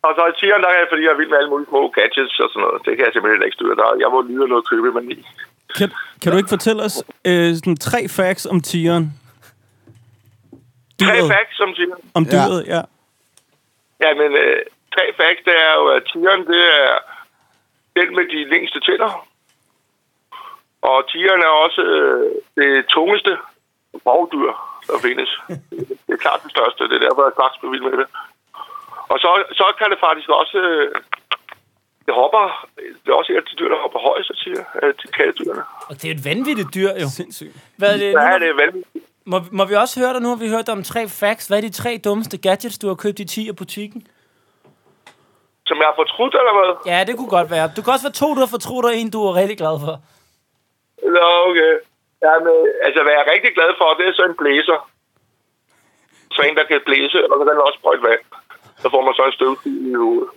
[0.08, 1.82] og så i tigeren, der er jeg, fordi jeg er vild med alle mulige små
[1.98, 2.80] gadgets og sådan noget.
[2.86, 3.76] Det kan jeg simpelthen ikke styre.
[3.82, 5.18] Der, jeg må lide af noget købe med i.
[5.78, 5.88] Kan,
[6.22, 6.96] kan du ikke fortælle os
[7.30, 9.06] øh, sådan tre facts om tigeren?
[11.06, 11.96] Tre facts, som siger.
[12.18, 12.30] Om Ja.
[12.32, 12.82] dyret, ja.
[14.04, 14.60] Ja, men øh,
[14.96, 16.94] tre facts, det er jo, at tigeren, det er
[18.00, 19.28] den med de længste tænder.
[20.82, 22.26] Og tigeren er også øh,
[22.60, 23.38] det tungeste
[24.06, 24.52] rovdyr,
[24.88, 25.30] der findes.
[26.06, 28.08] Det er klart det største, det er derfor, jeg er straks bevild med det.
[29.12, 29.30] Og så,
[29.60, 30.58] så kan det faktisk også...
[30.58, 30.92] Øh,
[32.06, 32.68] det hopper...
[33.04, 35.64] Det er også et af de dyr, der hopper højst, siger, af de kattedyrene.
[35.90, 37.08] Og det er et vanvittigt dyr, jo.
[37.20, 37.56] Sindssygt.
[37.78, 38.14] Hvad er det?
[38.14, 39.06] Der Nu, er det vanvittigt.
[39.32, 40.22] Må, må vi også høre dig?
[40.22, 41.48] Nu har vi hørt om tre facts.
[41.48, 44.02] Hvad er de tre dummeste gadgets, du har købt i tiger-butikken?
[45.68, 46.72] Som jeg har fortrudt, eller hvad?
[46.94, 47.66] Ja, det kunne godt være.
[47.76, 49.94] Du kan også være to, du har fortrudt, og en, du er rigtig glad for.
[51.16, 51.74] Nå, okay.
[52.26, 54.80] Jamen, altså, hvad jeg er rigtig glad for, det er så en blæser.
[56.36, 58.24] Så en, der kan blæse, og så kan den også sprøjte vand.
[58.82, 60.30] Så får man så en støvstil i hovedet.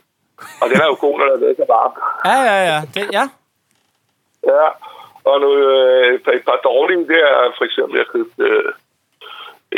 [0.61, 1.97] Og den er jo god, når der er så varmt.
[2.31, 2.79] Ja, ja, ja.
[2.95, 3.25] Det, ja.
[4.53, 4.67] Ja.
[5.33, 8.73] Og nu, øh, et par- dårlige, det er for eksempel, jeg købte øh,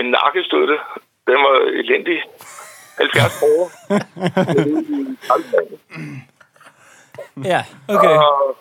[0.00, 0.76] en nakkestøtte.
[1.26, 2.18] Den var elendig.
[2.98, 3.66] 70 kroner.
[7.44, 8.08] Ja, okay.
[8.08, 8.56] Og,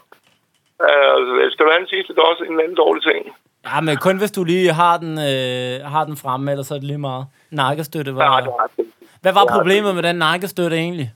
[0.90, 3.36] øh, skal du have en sidste, det er også en anden dårlig ting.
[3.66, 6.78] Ja, men kun hvis du lige har den, øh, har den fremme, eller så er
[6.78, 7.26] det lige meget.
[7.52, 8.30] Nakkestøtte Ja, var...
[8.42, 8.86] var det.
[9.22, 11.12] Hvad var Ja, problemet med den nakkestøtte egentlig?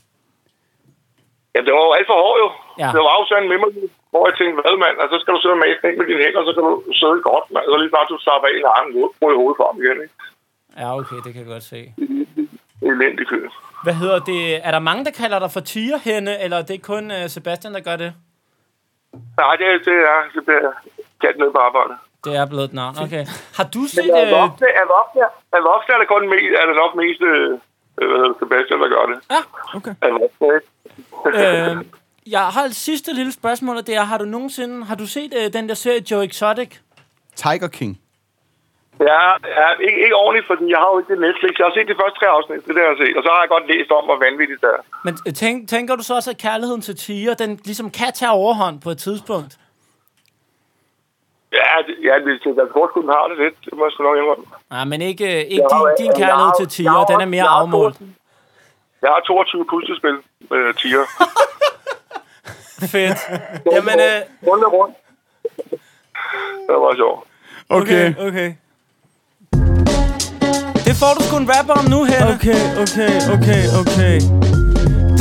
[1.55, 2.47] Ja, det var jo alt for hård jo.
[2.79, 2.85] Ja.
[2.85, 2.91] Ja.
[2.95, 3.71] Det var jo sådan en memory,
[4.15, 6.41] hvor jeg tænkte, hvad mand, altså, så skal du sidde og mase med dine hænder,
[6.47, 7.65] så kan du sidde godt, mand.
[7.71, 10.15] Så lige snart du slapper i armen, brug i hovedet for ham igen, ikke?
[10.81, 11.79] Ja, okay, det kan jeg godt se.
[12.89, 13.39] Elendig kø.
[13.85, 14.41] Hvad hedder det?
[14.67, 17.83] Er der mange, der kalder dig for tigerhenne, eller er det kun uh, Sebastian, der
[17.89, 18.11] gør det?
[19.41, 20.71] Nej, det, er- det er, det bliver
[21.23, 21.93] kaldt ned på arbejde.
[22.25, 23.23] Det er blevet et navn, okay.
[23.57, 24.05] Har du set...
[24.05, 25.21] Men er Øh, voksne, er voksne,
[25.57, 27.49] er voksne er det kun mest, er det nok mest, øh,
[27.97, 29.17] det, Sebastian, der gør det.
[29.35, 29.41] Ja.
[29.77, 29.93] Okay.
[30.01, 30.67] Er ikke?
[31.39, 31.77] øh,
[32.25, 34.85] jeg har et sidste lille spørgsmål, og det er, har du nogensinde...
[34.85, 36.69] Har du set øh, den der serie Joe Exotic?
[37.35, 38.01] Tiger King.
[38.99, 39.21] Ja,
[39.59, 41.51] ja ikke, ikke ordentligt, fordi jeg har jo ikke det Netflix.
[41.59, 43.15] Jeg har set de første tre afsnit, det er det, jeg har set.
[43.17, 44.81] Og så har jeg godt læst om, hvor vanvittigt det er.
[45.05, 48.31] Men øh, tænk, tænker du så også, at kærligheden til tiger, den ligesom kan tage
[48.31, 49.51] overhånd på et tidspunkt?
[51.59, 53.55] Ja, det, ja det, jeg tror sgu, den har det lidt.
[53.65, 54.45] Det må jeg sgu nok indrømme.
[54.75, 57.29] Nej, men ikke, øh, ikke har- din, din kærlighed har- til tiger, har den er
[57.35, 57.97] mere har afmålt.
[59.03, 60.15] Jeg har 22 puslespil
[60.51, 61.03] med tiger.
[62.87, 63.17] Fedt.
[63.75, 64.95] Jamen, øh, Rundt og rundt.
[66.67, 67.27] Det var sjovt.
[67.69, 68.53] Okay, okay.
[70.85, 72.33] det får du sgu en rapper om nu, Henne.
[72.33, 74.15] Okay, okay, okay, okay.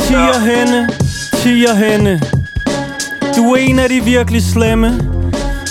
[0.07, 0.89] Tigerhenne,
[1.41, 2.21] tigerhenne.
[3.35, 4.87] Du er en af de virkelig slemme.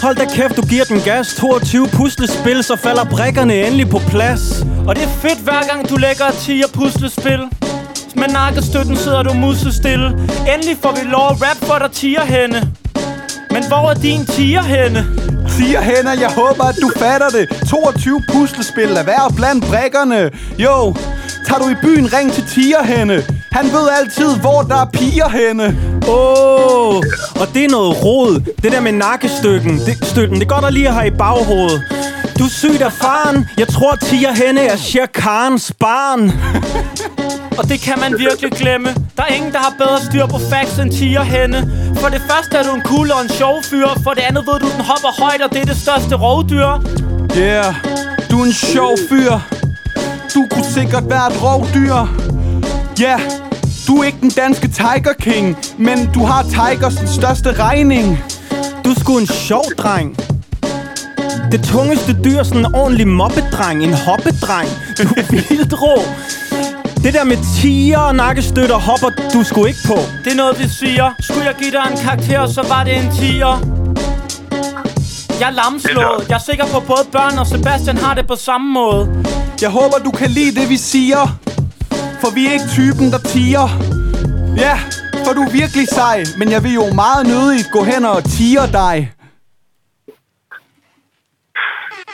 [0.03, 1.35] Hold da kæft, du giver den gas.
[1.35, 4.43] 22 puslespil, så falder brikkerne endelig på plads.
[4.89, 7.41] Og det er fedt, hver gang du lægger et tiger puslespil.
[8.17, 10.09] Med nakkestøtten sidder du musestille.
[10.55, 12.73] Endelig får vi lov at rap for dig, tigerhenne.
[13.51, 15.07] Men hvor er din tigerhenne?
[15.57, 17.69] Tiger hænder, jeg håber, at du fatter det.
[17.69, 20.31] 22 puslespil er hver blandt brækkerne.
[20.59, 20.95] Jo,
[21.47, 23.23] tager du i byen, ring til Tigerhenne.
[23.53, 25.77] Han ved altid, hvor der er piger henne.
[26.09, 26.97] Åh, oh,
[27.41, 28.41] og det er noget rod.
[28.63, 31.83] Det der med nakkestykken, det, stykken, det er godt at lige have i baghovedet.
[32.39, 33.49] Du er sygt af faren.
[33.59, 36.33] Jeg tror, Tia Henne er Shere Khans barn.
[37.59, 38.89] Og det kan man virkelig glemme.
[39.17, 41.73] Der er ingen, der har bedre styr på facts end Tia Henne.
[41.97, 43.89] For det første er du en cool og en sjov fyr.
[44.05, 46.69] For det andet ved du, den hopper højt, og det er det største rovdyr.
[47.39, 47.75] Yeah,
[48.31, 49.33] du er en sjov fyr.
[50.35, 51.97] Du kunne sikkert være et rovdyr.
[53.01, 53.21] Ja, yeah,
[53.89, 58.19] du er ikke den danske Tiger King, men du har Tigers den største regning.
[58.85, 60.17] Du sgu en sjov dreng.
[61.53, 63.85] Det tungeste dyr, sådan en ordentlig moppedreng.
[63.85, 64.69] En hoppedreng.
[64.99, 66.03] Du er vildt rå.
[67.03, 69.99] Det der med tiger og nakkestøtter hopper du sgu ikke på.
[70.25, 71.15] Det er noget, vi siger.
[71.21, 73.55] Skulle jeg give dig en karakter, så var det en 10'er.
[75.41, 76.29] Jeg er lamslået.
[76.29, 79.09] Jeg er sikker på, at både børn og Sebastian har det på samme måde.
[79.63, 81.39] Jeg håber, du kan lide det, vi siger.
[82.21, 83.69] For vi er ikke typen, der tiger.
[84.57, 84.79] Ja,
[85.27, 86.25] for du er virkelig sej.
[86.39, 89.11] Men jeg vil jo meget nødigt gå hen og tiger dig.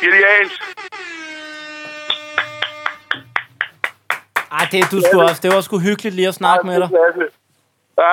[0.03, 0.53] Genialt.
[4.59, 6.89] Ej, det, du skulle også, det var sgu hyggeligt lige at snakke med dig.
[8.03, 8.11] Ja,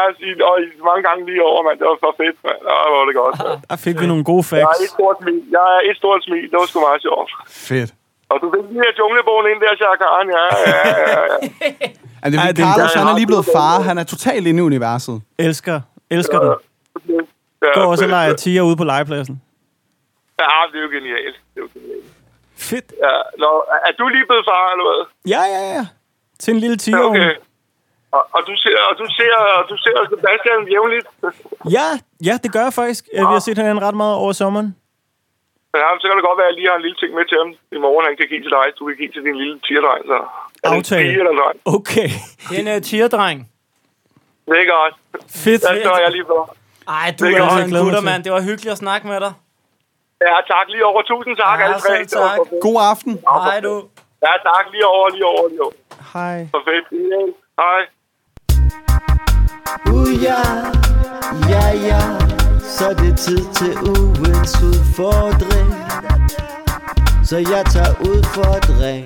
[0.49, 0.55] og
[0.89, 1.77] mange gange lige over, mand.
[1.79, 2.59] Det var så fedt, mand.
[2.69, 3.35] Ja, var det godt.
[3.43, 3.59] mand.
[3.71, 4.83] Der fik vi nogle gode Jeg er facts.
[4.85, 5.41] et stort smil.
[5.57, 6.43] Jeg er et stort smil.
[6.51, 7.29] Det var sgu meget sjovt.
[7.69, 7.89] Fedt.
[8.31, 10.27] Og du fik lige her junglebogen ind der, Shaka Khan.
[10.37, 11.37] Ja, ja, ja, ja.
[12.23, 13.73] Er det, Ej, Ej, det er en Carlos, han er lige blevet far.
[13.89, 15.21] Han er totalt inde i universet.
[15.39, 15.81] Elsker.
[16.15, 16.49] Elsker den.
[17.65, 18.39] ja Gå også og fedt, lege fedt.
[18.39, 19.35] tiger ude på legepladsen.
[20.39, 21.35] Ja, det er jo genialt.
[21.57, 22.05] Det er genialt.
[22.69, 22.87] Fedt.
[23.05, 23.51] Ja, Nå,
[23.87, 25.01] er du lige blevet far, eller hvad?
[25.33, 25.83] Ja, ja, ja.
[26.41, 27.03] Til en lille tiger.
[27.09, 27.31] Okay.
[28.17, 31.07] Og, og, du ser, og du ser, og du ser Sebastian jævnligt.
[31.77, 31.87] Ja,
[32.27, 33.03] ja, det gør jeg faktisk.
[33.13, 34.69] Vi har set hinanden ret meget over sommeren.
[35.79, 37.37] Ja, så kan det godt være, at jeg lige har en lille ting med til
[37.41, 37.49] ham.
[37.77, 38.65] I morgen han kan give til dig.
[38.79, 40.01] Du kan give til din lille tierdreng.
[40.11, 40.17] Så.
[40.63, 41.57] Er det en eller en dreng?
[41.77, 42.09] Okay.
[42.47, 43.37] Det er en uh, tierdreng.
[44.49, 44.93] Det er godt.
[45.43, 45.61] Fedt.
[45.67, 46.41] Der står jeg lige for.
[46.87, 48.09] Ej, du Det er kan altså en glæde mig gutter, til.
[48.09, 48.23] mand.
[48.25, 49.33] Det var hyggeligt at snakke med dig.
[50.25, 51.01] Ja, tak lige over.
[51.11, 51.89] Tusind tak, Ja, alle tre.
[51.95, 52.37] selv tak.
[52.61, 53.13] God aften.
[53.45, 53.73] Hej, du.
[54.25, 55.77] Ja, tak lige over, lige over, lige over.
[56.13, 56.37] Hej.
[56.53, 56.85] For fedt.
[57.61, 57.81] Hej.
[59.93, 60.41] Uh, ja,
[61.53, 62.01] ja, ja,
[62.75, 65.69] så er det tid til ugens udfordring.
[67.29, 69.05] Så jeg tager udfordring.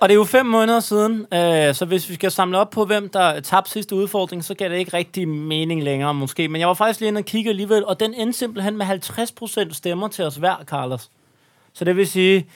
[0.00, 2.84] Og det er jo fem måneder siden, øh, så hvis vi skal samle op på,
[2.84, 6.48] hvem der tabte sidste udfordring, så gav det ikke rigtig mening længere måske.
[6.48, 9.72] Men jeg var faktisk lige inde og kigge alligevel, og den endte simpelthen med 50%
[9.72, 11.10] stemmer til os hver, Carlos.
[11.72, 12.46] Så det vil sige,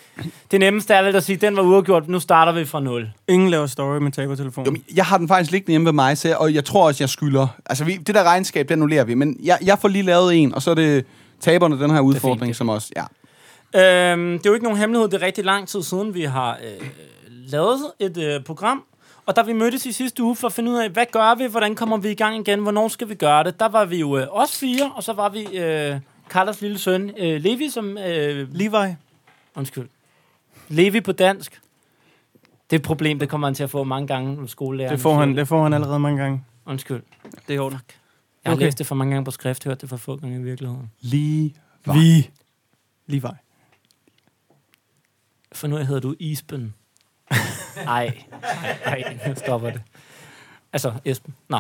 [0.50, 3.11] det nemmeste er vel at sige, den var uafgjort, nu starter vi fra 0.
[3.29, 4.66] Ingen laver story med tabertelefonen.
[4.66, 6.87] Jo, men Jeg har den faktisk liggende hjemme ved mig, så jeg, og jeg tror
[6.87, 7.46] også, jeg skylder.
[7.66, 9.14] Altså, vi, det der regnskab, det annullerer vi.
[9.14, 11.05] Men jeg, jeg får lige lavet en, og så er det
[11.40, 12.92] taberne den her udfordring, det er som også...
[12.96, 13.05] Ja.
[14.12, 16.50] Øhm, det er jo ikke nogen hemmelighed, det er rigtig lang tid siden, vi har
[16.50, 16.87] øh,
[17.51, 18.85] lavet et øh, program.
[19.27, 21.47] Og da vi mødtes i sidste uge for at finde ud af, hvad gør vi,
[21.47, 24.19] hvordan kommer vi i gang igen, hvornår skal vi gøre det, der var vi jo
[24.19, 27.99] øh, os fire, og så var vi øh, Carlos lille søn, øh, Levi, som...
[27.99, 28.95] Øh, Levi.
[29.55, 29.89] undskyld.
[30.69, 31.61] Levi på dansk.
[32.71, 34.93] Det er et problem, det kommer han til at få mange gange med skolelæreren.
[34.95, 36.45] Det får han, det får han allerede mange gange.
[36.67, 37.03] Undskyld.
[37.23, 37.79] Det er i orden.
[38.45, 38.65] Jeg har Okay.
[38.65, 40.91] læst det for mange gange på skrift, hørt det for få gange i virkeligheden.
[41.01, 41.55] Lige...
[41.85, 42.31] Vi.
[43.07, 43.27] Levi.
[45.53, 46.75] For nu hedder du Isben.
[47.87, 48.12] Ej,
[48.85, 49.83] ej, ej, nu stopper det.
[50.73, 51.35] Altså, Esben.
[51.49, 51.59] Nå.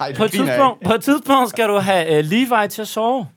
[0.00, 3.28] Ej, På et, tidspunkt, på et tidspunkt skal du have uh, Levi til at sove.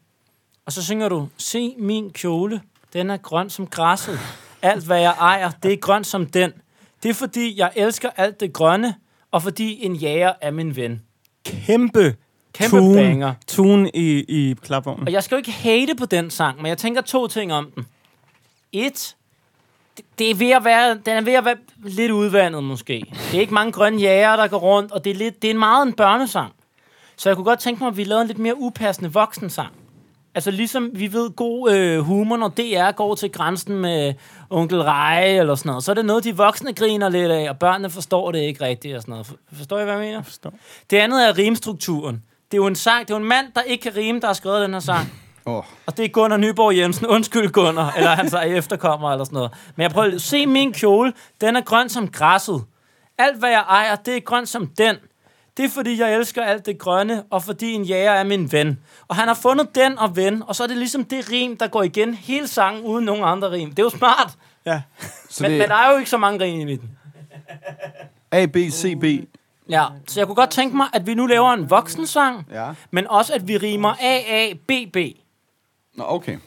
[0.66, 2.62] Og så synger du, se min kjole,
[2.94, 4.20] den er grøn som græsset.
[4.62, 6.52] Alt hvad jeg ejer, det er grønt som den.
[7.04, 8.96] Det er fordi, jeg elsker alt det grønne,
[9.32, 11.02] og fordi en jæger er min ven.
[11.46, 12.16] Kæmpe,
[12.54, 13.34] Kæmpe tune, banger.
[13.48, 15.08] tune i, i klapvognen.
[15.08, 17.72] Og jeg skal jo ikke hate på den sang, men jeg tænker to ting om
[17.76, 17.86] den.
[18.72, 19.16] Et,
[19.98, 23.06] det, det er ved at være, den er ved at være lidt udvandet måske.
[23.32, 25.56] Det er ikke mange grønne jæger, der går rundt, og det er, lidt, det er
[25.56, 26.54] meget en børnesang.
[27.18, 29.72] Så jeg kunne godt tænke mig, at vi lavede en lidt mere upassende voksensang.
[30.36, 34.14] Altså ligesom vi ved, god øh, humor, når DR går til grænsen med
[34.50, 37.60] onkel Rej eller sådan noget, så er det noget, de voksne griner lidt af, og
[37.60, 39.26] børnene forstår det ikke rigtigt og sådan noget.
[39.28, 40.22] For- Forstår I, hvad jeg mener?
[40.22, 40.54] Forstår.
[40.90, 42.16] Det andet er rimstrukturen.
[42.52, 44.28] Det er jo en sang, det er jo en mand, der ikke kan rime, der
[44.28, 45.14] har skrevet den her sang.
[45.46, 45.64] Oh.
[45.86, 47.06] Og det er Gunnar Nyborg Jensen.
[47.08, 47.94] Undskyld, Gunnar.
[47.98, 49.52] Eller han så er efterkommer eller sådan noget.
[49.76, 50.20] Men jeg prøver lige.
[50.20, 51.14] Se min kjole.
[51.42, 52.64] Den er grøn som græsset.
[53.18, 54.96] Alt, hvad jeg ejer, det er grønt som den.
[55.58, 58.80] Det er, fordi jeg elsker alt det grønne, og fordi en jæger er min ven.
[59.08, 61.68] Og han har fundet den og ven, og så er det ligesom det rim, der
[61.68, 63.70] går igen hele sangen uden nogen andre rim.
[63.70, 64.32] Det er jo smart.
[64.66, 64.82] Ja.
[65.30, 66.90] Så Men, det men der er jo ikke så mange rim i midten.
[68.32, 69.04] A, B, C, B.
[69.70, 72.70] Ja, så jeg kunne godt tænke mig, at vi nu laver en voksensang, Ja.
[72.92, 74.98] men også, at vi rimer A, A, B, B.
[75.96, 76.38] Nå, okay.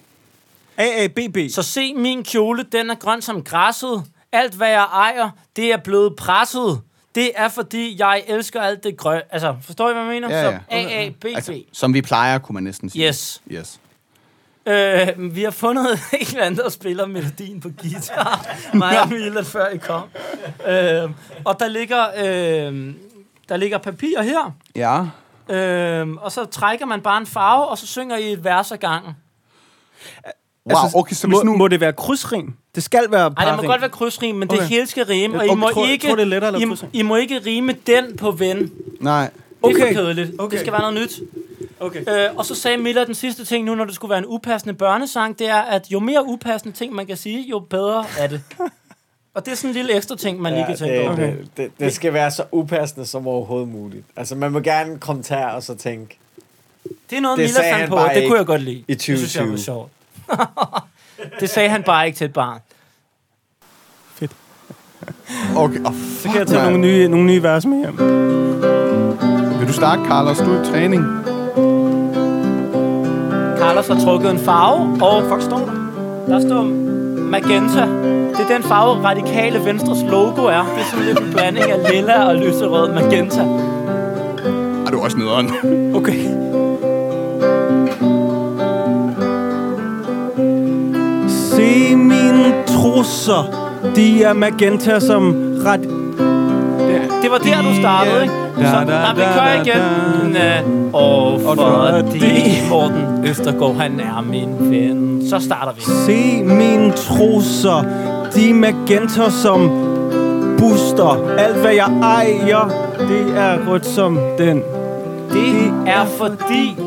[0.79, 1.37] AABB.
[1.51, 4.05] Så se min kjole, den er grøn som græsset.
[4.33, 6.81] Alt hvad jeg ejer, det er blevet presset.
[7.15, 9.23] Det er, fordi jeg elsker alt det grønne.
[9.31, 10.37] Altså, forstår I, hvad jeg mener?
[10.37, 10.77] Ja, Som ja.
[10.77, 11.57] A, A, B, Altså, B.
[11.73, 13.09] som vi plejer, kunne man næsten sige.
[13.09, 13.43] Yes.
[13.51, 13.81] Yes.
[14.67, 18.47] Øh, vi har fundet en eller anden, der spiller melodien på guitar.
[18.75, 20.03] Mig og Mila, før I kom.
[20.69, 21.11] Øh,
[21.45, 22.95] og der ligger, øh,
[23.49, 24.51] der ligger papir her.
[24.77, 25.05] Ja.
[25.57, 28.79] Øh, og så trækker man bare en farve, og så synger I et vers ad
[28.79, 29.13] gangen.
[30.71, 31.57] Wow, okay, så hvis Altså, må, nu...
[31.59, 32.55] må det være krydsrim?
[32.75, 33.67] Det skal være Ej, det må parrim.
[33.71, 34.69] godt være krydsrim, men det Okay.
[34.69, 35.39] hele skal rime.
[35.39, 36.91] Og I Okay, må, tror- ikke, tror, det er lettere I, krydsrim.
[36.93, 38.73] I må ikke rime den på ven.
[39.01, 39.31] Nej.
[39.31, 39.31] Det
[39.63, 39.95] er Okay.
[39.95, 40.31] for kedeligt.
[40.39, 40.51] Okay.
[40.53, 41.21] Det skal være noget nyt.
[41.81, 42.01] Okay.
[42.01, 44.75] Øh, og så sagde Miller den sidste ting nu, når det skulle være en upassende
[44.75, 48.41] børnesang, det er, at jo mere upassende ting, man kan sige, jo bedre er det.
[49.35, 51.17] og det er sådan en lille ekstra ting, man lige Ja, kan tænke det, over.
[51.17, 54.05] det, det, det skal være så upassende som overhovedet muligt.
[54.17, 56.19] Altså, man må gerne kommentere og så tænke,
[57.11, 57.97] Det er noget, Det Miller fandt på.
[57.97, 58.85] bare Det kunne jeg godt lide.
[58.89, 59.65] i Det synes jeg var 2020.
[59.65, 59.91] sjovt.
[61.41, 62.61] det sagde han bare ikke til et barn.
[65.57, 65.79] Okay.
[65.85, 67.99] Oh, Så kan jeg tage nogle nye, nogle nye vers med hjem.
[69.59, 70.39] Vil du starte, Carlos?
[70.39, 71.05] Du er i træning.
[73.59, 75.73] Carlos har trukket en farve, og fuck står der?
[76.29, 76.63] Der står
[77.31, 77.87] magenta.
[78.39, 80.63] Det er den farve, radikale Venstres logo er.
[80.63, 83.41] Det er sådan lidt en blanding af lilla og lyserød magenta.
[84.87, 85.51] Er du også nederen?
[85.97, 86.19] Okay.
[92.97, 93.45] Trusser.
[93.97, 95.35] De er magenta som
[95.65, 95.81] ret...
[97.23, 98.35] Det var der, du startede, ikke?
[98.57, 100.33] Så, Da, da, nej, vi kører igen.
[100.35, 100.61] da.
[100.63, 105.23] Næ, Og fordi Morten Østergaard, han er min ven.
[105.31, 105.81] Så starter vi.
[105.83, 107.85] Se mine trusser.
[108.35, 109.71] De er magenta som
[110.59, 111.37] booster.
[111.39, 114.63] Alt hvad jeg ejer, det er rødt som den.
[115.33, 116.86] Det er fordi...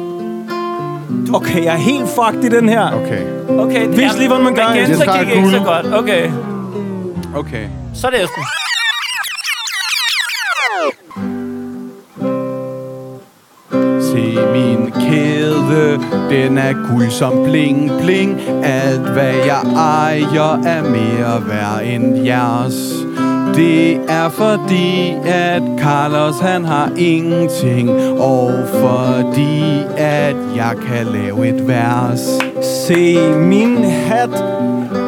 [1.33, 2.91] Okay, jeg er helt fucked i den her.
[2.91, 3.23] Okay.
[3.59, 4.63] Okay, det Vis lige, hvordan man gør.
[4.63, 5.93] Jeg tager gik ikke så godt.
[5.93, 6.31] Okay,
[7.35, 7.67] Okay.
[7.93, 8.43] så er det Esben.
[14.01, 15.99] Se min kæde,
[16.29, 18.41] den er guld som bling bling.
[18.63, 22.93] Alt hvad jeg ejer er mere værd end jeres.
[23.59, 27.89] Det er fordi, at Carlos han har ingenting
[28.19, 32.21] Og fordi, at jeg kan lave et vers
[32.61, 34.29] Se min hat,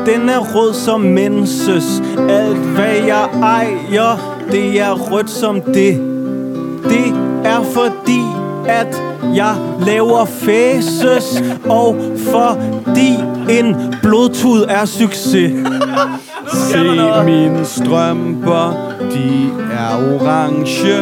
[0.06, 2.02] den er rød som menses.
[2.30, 5.98] Alt hvad jeg ejer, det er rødt som det.
[6.84, 8.22] Det er fordi,
[8.68, 9.56] at jeg
[9.86, 13.14] laver faces, og fordi
[13.50, 15.52] en blodtud er succes.
[16.54, 20.98] Se mine strømper, de er orange.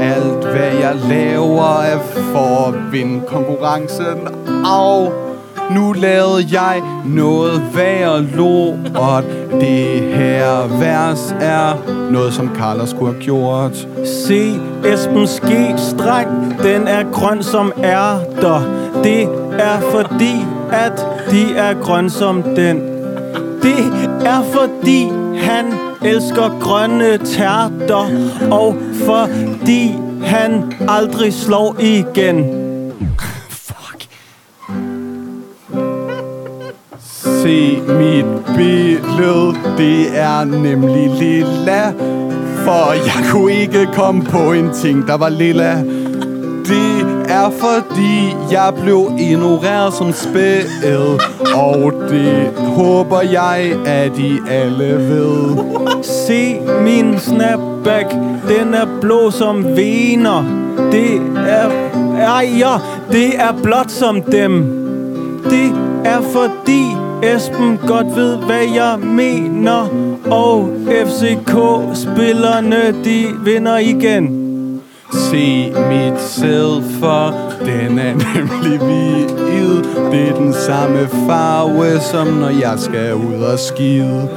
[0.00, 1.98] Alt hvad jeg laver er
[2.32, 4.28] for at vinde konkurrencen.
[4.64, 5.08] Au,
[5.70, 9.24] nu lavede jeg noget værre lort
[9.60, 11.72] Det her vers er
[12.10, 18.62] noget som Carlos kunne have gjort Se Esben Ske-streng, den er grøn som ærter.
[19.04, 19.22] Det
[19.58, 22.76] er fordi, at de er grøn som den.
[23.62, 25.64] Det er fordi, han
[26.04, 28.10] elsker grønne tærter.
[28.50, 32.61] Og fordi han aldrig slår igen.
[37.42, 38.24] Se mit
[38.56, 41.92] billede, det er nemlig lilla.
[42.64, 45.74] For jeg kunne ikke komme på en ting, der var lilla.
[46.68, 51.18] Det er fordi, jeg blev ignoreret som spæd
[51.54, 55.56] Og det håber jeg, at I alle ved.
[56.02, 58.10] Se min snapback,
[58.48, 60.44] den er blå som vener.
[60.92, 61.70] Det er...
[62.18, 62.74] Ej, ja,
[63.12, 64.78] det er blot som dem.
[65.50, 65.72] Det
[66.04, 69.88] er fordi Esben godt ved, hvad jeg mener.
[70.30, 70.70] Og
[71.06, 74.38] FCK-spillerne, de vinder igen.
[75.12, 79.28] Se mit sæd, for den er nemlig hvid.
[80.12, 84.28] Det er den samme farve, som når jeg skal ud og skide.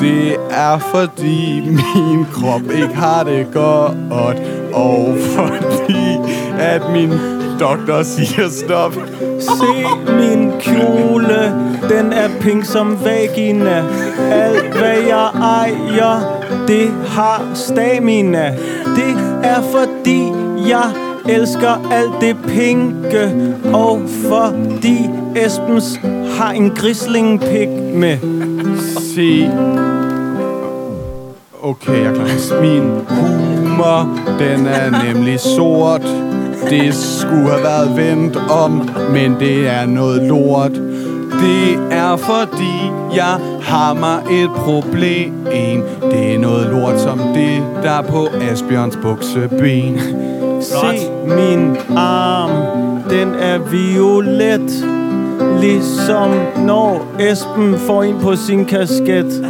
[0.00, 4.38] Det er fordi min krop ikke har det godt,
[4.74, 6.18] og fordi
[6.58, 8.92] at min doktor siger stop.
[9.40, 11.54] Se min kjole,
[11.88, 13.84] den er pink som vagina.
[14.32, 18.54] Alt hvad jeg ejer, det har stamina.
[18.96, 20.32] Det er fordi
[20.68, 20.90] jeg
[21.28, 23.52] elsker alt det pinke.
[23.72, 26.00] Og fordi Esbens
[26.38, 28.18] har en grislingpik med.
[29.14, 29.50] Se
[31.62, 32.60] Okay, jeg klar.
[32.60, 36.35] Min humor, den er nemlig sort.
[36.70, 40.72] Det skulle have været vendt om, men det er noget lort.
[41.40, 45.32] Det er fordi, jeg har mig et problem.
[46.10, 50.00] Det er noget lort som det, der er på Asbjørns bukseben.
[50.60, 52.50] Se min arm,
[53.10, 54.86] den er violet.
[55.60, 59.46] Ligesom når Esben får en på sin kasket.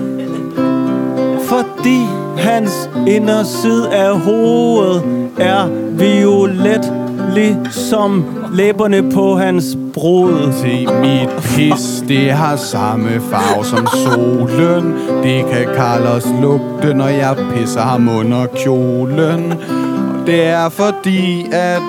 [1.42, 2.00] Fordi
[2.38, 5.02] hans inderside af hovedet
[5.38, 7.05] er violet.
[7.36, 10.52] Ligesom læberne på hans brud.
[10.52, 14.94] Se mit pis, det har samme farve som solen.
[15.22, 19.52] Det kan Carlos lugte, når jeg pisser ham under kjolen.
[19.52, 21.82] Og det er fordi, at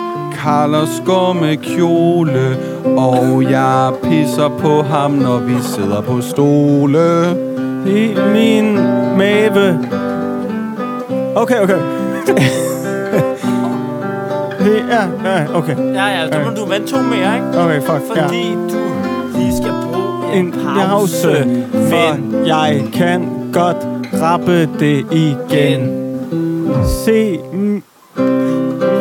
[0.43, 2.58] Carlos går med kjole,
[2.98, 7.38] og jeg pisser på ham, når vi sidder på stole.
[7.88, 8.74] i min
[9.18, 9.80] mave.
[11.36, 11.80] Okay, okay.
[14.72, 15.07] det er...
[15.26, 15.76] Ja, okay.
[15.78, 17.59] Ja, ja, du, må du vente to mere, ikke?
[17.61, 18.01] Okay, fuck.
[18.18, 18.80] Fordi du
[19.38, 23.78] lige skal bruge En pause, for jeg kan godt
[24.22, 26.03] rappe det igen.
[27.05, 27.39] Se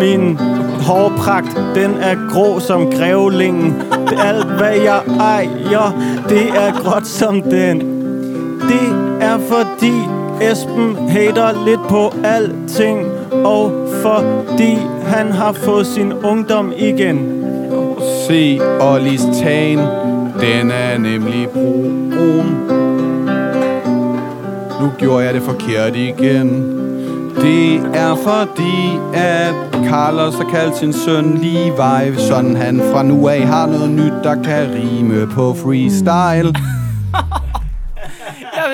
[0.00, 0.38] min
[0.80, 3.74] hårpragt, den er grå som grævlingen.
[4.08, 5.92] Det- Alt hvad jeg ejer,
[6.28, 7.80] det er gråt som den.
[8.60, 9.92] Det er fordi
[10.40, 13.06] Esben hater lidt på alting,
[13.44, 17.44] og fordi han har fået sin ungdom igen.
[18.28, 19.78] Se Ollis tan,
[20.40, 22.56] den er nemlig brun.
[24.80, 26.72] Nu gjorde jeg det forkert igen.
[27.36, 29.54] Det er fordi, at
[29.88, 34.34] Carlos har kaldt sin søn Levi, sådan han fra nu af har noget nyt, der
[34.42, 36.54] kan rime på freestyle.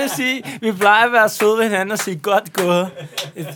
[0.02, 2.90] Vil sige, vi plejer at være søde ved hinanden og sige godt gået.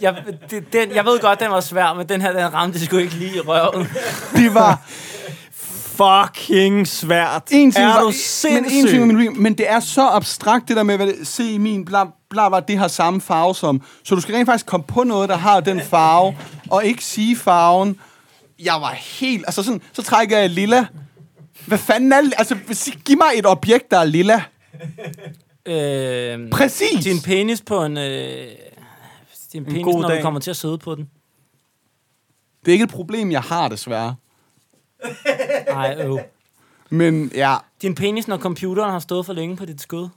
[0.01, 0.16] Jeg,
[0.51, 3.14] det, den, jeg ved godt, den var svær, men den her, den ramte sgu ikke
[3.14, 3.88] lige i røven.
[4.36, 4.80] Det var
[5.97, 7.42] Fucking svært.
[7.51, 8.12] en ting, er var, du
[8.44, 11.59] men, en ting min men det er så abstrakt, det der med, hvad det, se
[11.59, 13.82] min bla, bla, bla, det har samme farve som.
[14.05, 16.36] Så du skal rent faktisk komme på noget, der har den farve,
[16.70, 17.97] og ikke sige farven.
[18.59, 20.86] Jeg var helt, altså sådan, så trækker jeg lilla.
[21.66, 22.57] Hvad fanden er, altså,
[23.05, 24.42] giv mig et objekt, der er lilla.
[25.67, 27.05] Øh, Præcis.
[27.05, 27.97] din penis på en...
[27.97, 28.47] Øh,
[29.53, 30.23] din penis, god når du dag.
[30.23, 31.11] kommer til at sidde på den.
[32.64, 34.14] Det er ikke et problem, jeg har, desværre.
[35.69, 36.19] Nej, øv.
[36.91, 40.09] Men ja, Din penis, når computeren har stået for længe på dit skød.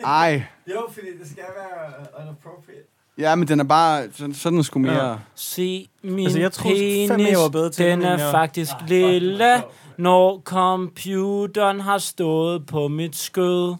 [0.00, 0.42] ej.
[0.70, 2.82] Jo, fordi det skal være unappropriate.
[3.18, 5.08] Ja, men den er bare, sådan, sådan sgu mere...
[5.10, 5.16] Ja.
[5.34, 9.62] Se, min Altså, jeg troede penis, jeg var bedre til det, den er faktisk lille,
[9.98, 13.74] når computeren har stået på mit skød.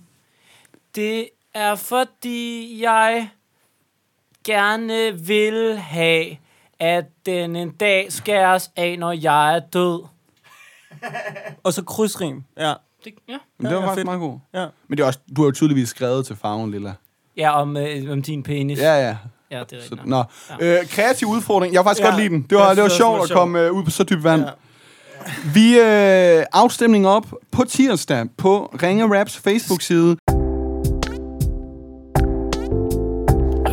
[0.95, 3.29] Det er fordi, jeg
[4.45, 6.37] gerne vil have,
[6.81, 10.03] at den en dag skæres af, når jeg er død.
[11.65, 12.45] Og så krydsrim.
[12.59, 12.73] Ja.
[13.05, 13.39] Det, ja.
[13.59, 14.05] Men det var Ja, faktisk fedt.
[14.05, 14.39] meget god.
[14.55, 14.67] Ja.
[14.89, 16.95] Men det er også, du har jo tydeligvis skrevet til farven, Lilla.
[17.37, 18.79] ja, om, øh, om din penis.
[18.79, 19.17] Ja, ja.
[19.51, 20.07] ja det er rigtigt.
[20.07, 20.25] nå.
[20.61, 21.73] Øh, kreativ udfordring.
[21.75, 22.09] Jeg har faktisk Ja.
[22.11, 22.43] godt lide den.
[22.43, 24.05] Det var, det var synes sjovt også, at det var komme øh, ud på så
[24.05, 24.43] dybt vand.
[24.43, 24.51] Ja.
[25.55, 30.17] Vi øh, afstemning op på tirsdag på Ringe Raps Facebook-side.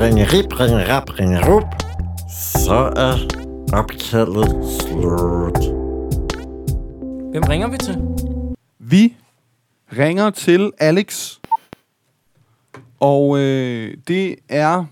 [0.01, 1.63] Ringe rip, ringe rap, ringe rup.
[2.65, 3.17] Så er
[3.73, 4.47] opkaldet
[4.81, 5.57] slut.
[7.31, 7.97] Hvem ringer vi til?
[8.79, 9.15] Vi
[9.97, 11.37] ringer til Alex.
[12.99, 14.85] Og øh, det er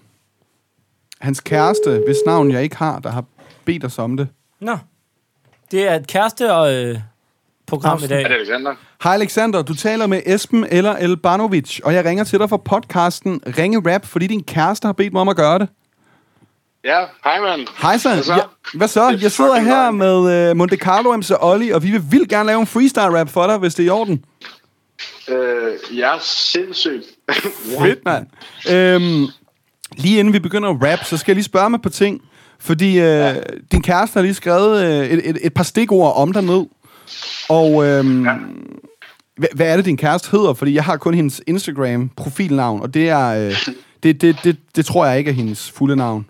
[1.20, 3.26] hans kæreste, hvis navn jeg ikke har, der har
[3.66, 4.28] bedt os om det.
[4.60, 4.78] Nå.
[5.72, 6.98] Det er et kæreste og øh,
[7.68, 8.24] program i dag.
[8.24, 8.76] Er det Alexander?
[9.04, 13.42] Hej Alexander, du taler med Esben eller Elbanovic, og jeg ringer til dig fra podcasten
[13.58, 15.70] Ringe Rap, fordi din kæreste har bedt mig om at gøre det.
[16.84, 17.68] Ja, hej mand.
[17.82, 18.14] Hej så.
[18.14, 18.34] Hvad så?
[18.34, 18.42] Ja,
[18.74, 19.02] hvad så?
[19.02, 22.48] Er Jeg sidder her med uh, Monte Carlo MC Olli, og vi vil vildt gerne
[22.48, 24.26] lave en freestyle rap for dig, hvis det er i orden.
[25.30, 27.06] Øh, ja, sindssygt.
[27.80, 28.28] Fedt, mand.
[28.72, 29.28] Øhm,
[29.98, 32.22] lige inden vi begynder at rap, så skal jeg lige spørge mig på ting.
[32.62, 33.36] Fordi øh, ja.
[33.72, 36.66] din kæreste har lige skrevet øh, et, et, et par stikord om dig ned.
[37.50, 38.34] Og øhm, ja.
[39.38, 40.54] hvad, hvad er det, din kæreste hedder?
[40.54, 43.28] Fordi jeg har kun hendes Instagram-profilnavn, og det er...
[43.28, 43.68] Øh,
[44.04, 46.26] det, det, det, det tror jeg ikke er hendes fulde navn.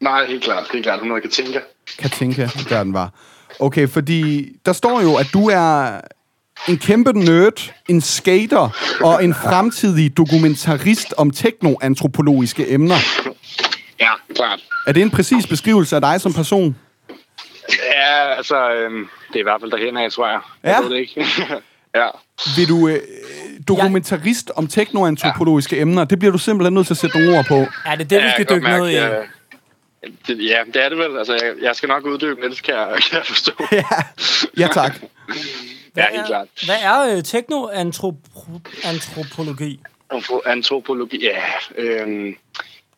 [0.00, 0.64] Nej, helt klart.
[0.72, 1.00] Helt klart.
[1.00, 1.60] Hun kan tænke.
[1.98, 3.12] Katinka, der den var.
[3.60, 6.00] Okay, fordi der står jo, at du er
[6.68, 8.68] en kæmpe nerd, en skater
[9.00, 12.96] og en fremtidig dokumentarist om teknoantropologiske emner.
[14.02, 14.60] Ja, klart.
[14.86, 16.76] Er det en præcis beskrivelse af dig som person?
[17.94, 20.40] Ja, altså, øhm, det er i hvert fald derhen af, tror jeg.
[20.64, 20.74] Ja.
[20.74, 21.26] Jeg ved det ikke.
[22.00, 22.06] ja.
[22.56, 22.98] Vil du øh,
[23.68, 26.04] dokumentarist om teknoantropologiske emner?
[26.04, 27.66] Det bliver du simpelthen nødt til at sætte nogle ord på.
[27.86, 28.94] Er det det, vi Ja, skal jeg kan dykke ned i?
[28.94, 29.26] mærke, øh,
[30.26, 31.18] det, ja, det er det vel.
[31.18, 33.52] Altså, jeg, jeg skal nok uddybe lidt, kan jeg, kan jeg forstå.
[33.72, 33.84] Ja,
[34.58, 34.94] ja tak.
[35.96, 36.48] ja, helt klart.
[36.64, 38.14] Hvad er øh, teknoantrop...
[38.74, 39.80] Teknoantropologi.
[40.14, 41.42] Antro- Antropologi, ja.
[41.82, 42.36] Øhm,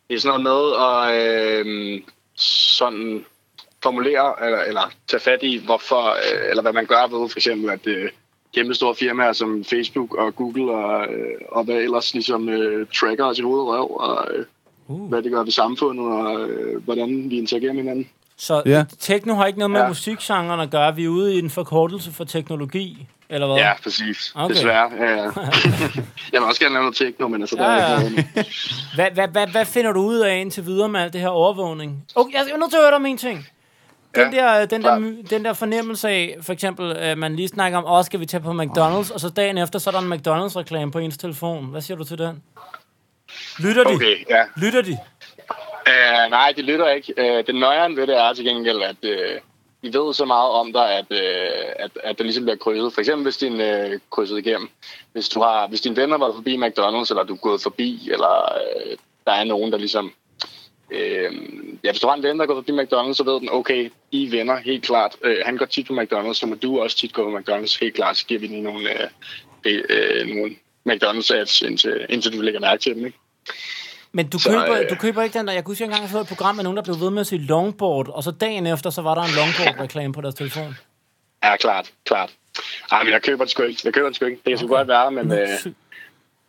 [0.08, 2.04] det er sådan noget med at øhm,
[2.36, 3.24] sådan
[3.82, 7.70] formulere eller, eller tage fat i, hvorfor, øh, eller hvad man gør ved for eksempel,
[7.70, 8.10] at øh,
[8.54, 13.24] kæmpe store firmaer som Facebook og Google og, øh, og hvad ellers ligesom øh, tracker
[13.24, 14.44] os i hovedet og røv, og øh,
[14.88, 15.08] uh.
[15.08, 18.08] hvad det gør ved samfundet, og øh, hvordan vi interagerer med hinanden.
[18.36, 18.84] Så Ja.
[19.00, 19.88] techno har ikke noget med ja.
[19.88, 20.96] Musikgenren at gøre.
[20.96, 23.56] Vi er ude i en forkortelse for teknologi, eller hvad?
[23.56, 24.32] Ja, præcis.
[24.34, 24.54] Okay.
[24.54, 24.90] Desværre.
[24.98, 25.22] Ja, ja.
[26.32, 28.04] jeg vil også gerne lave noget techno, men altså, der Ja, er ja.
[28.04, 28.48] ikke noget.
[28.94, 32.04] Hvad, hvad, hvad, hvad finder du ud af indtil videre med alt det her overvågning?
[32.14, 33.46] Okay, jeg er nødt til at høre dig om en ting.
[34.14, 37.48] Den, Ja, der, den, der, my- den der fornemmelse af, for eksempel, at man lige
[37.48, 40.00] snakker om, åh, skal vi tage på McDonald's, og så dagen efter, så er der
[40.00, 41.66] en McDonald's-reklame på ens telefon.
[41.66, 42.42] Hvad siger du til den?
[43.58, 43.94] Lytter de?
[43.94, 44.42] Okay, ja.
[44.56, 44.98] Lytter de?
[45.88, 47.14] Uh, nej, det lytter ikke.
[47.18, 49.40] Uh, det nøjeren ved det er til gengæld, at øh, uh,
[49.82, 52.92] vi ved så meget om dig, at, uh, at, at det ligesom bliver krydset.
[52.94, 54.70] For eksempel hvis din uh, krydset igennem.
[55.12, 58.52] Hvis, du har, hvis dine venner var forbi McDonald's, eller du er gået forbi, eller
[58.56, 58.92] uh,
[59.26, 60.12] der er nogen, der ligesom...
[60.90, 61.34] Uh,
[61.84, 63.90] ja, hvis du har en ven, der er gået forbi McDonald's, så ved den, okay,
[64.10, 65.16] I venner, helt klart.
[65.24, 67.94] Uh, han går tit på McDonald's, så må du også tit gå på McDonald's, helt
[67.94, 68.16] klart.
[68.16, 70.56] Så giver vi lige nogle, uh, uh, nogle
[70.88, 73.18] McDonald's-ads, indtil, indtil du lægger mærke til dem, ikke?
[74.16, 75.52] Men du Så, køber, øh, du køber ikke den der...
[75.52, 77.20] Jeg kunne huske, at jeg engang så et program med nogen, der blev ved med
[77.20, 80.76] at sige longboard, og så dagen efter, så var der en longboard-reklame på deres telefon.
[81.44, 82.30] Ja, klart, klart.
[82.92, 83.80] Ej, men jeg køber det sgu ikke.
[83.84, 84.40] Jeg køber det sgu ikke.
[84.44, 85.48] Det kan sgu godt være, men, øh,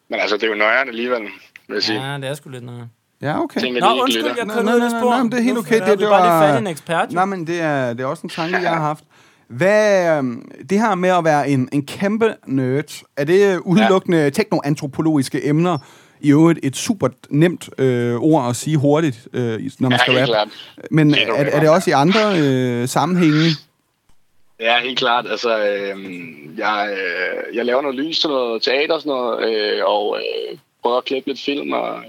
[0.09, 1.21] men altså, det er jo nøjeren alligevel,
[1.67, 2.11] vil jeg sige.
[2.11, 2.89] Ja, det er sgu lidt noget.
[3.21, 3.61] Ja, okay.
[3.61, 4.35] Tænker, Nå, undskyld, lytter.
[4.37, 5.81] jeg Nej, kører nej, ned nej, men det er helt okay.
[5.81, 6.55] er Det, det bare lige var...
[6.55, 7.11] i en ekspert.
[7.11, 9.03] Nej, men det er, det er også en tanke, jeg har haft.
[9.47, 14.29] Hvad, øhm, det her med at være en, en kæmpe nerd, er det udelukkende ja.
[14.29, 15.77] teknoantropologiske emner?
[16.25, 19.41] I øvrigt et super nemt øh, ord at sige hurtigt, øh,
[19.79, 20.53] når man Ja, skal rappe.
[20.91, 21.49] Men er, okay.
[21.51, 23.49] er det også i andre øh, sammenhænge?
[24.59, 25.25] Ja, helt klart.
[25.29, 25.97] Altså, øh,
[26.57, 30.57] jeg, øh, jeg laver noget lys til noget teater og sådan noget, øh, og øh,
[30.83, 32.03] prøver at klippe lidt film, og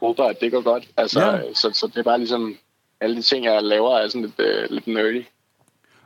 [0.00, 0.84] håber, at det går godt.
[0.96, 1.36] Altså, Ja.
[1.36, 1.40] ja.
[1.54, 2.56] så, så det er bare ligesom,
[3.00, 5.24] alle de ting, jeg laver, er sådan lidt, øh, lidt nerdy.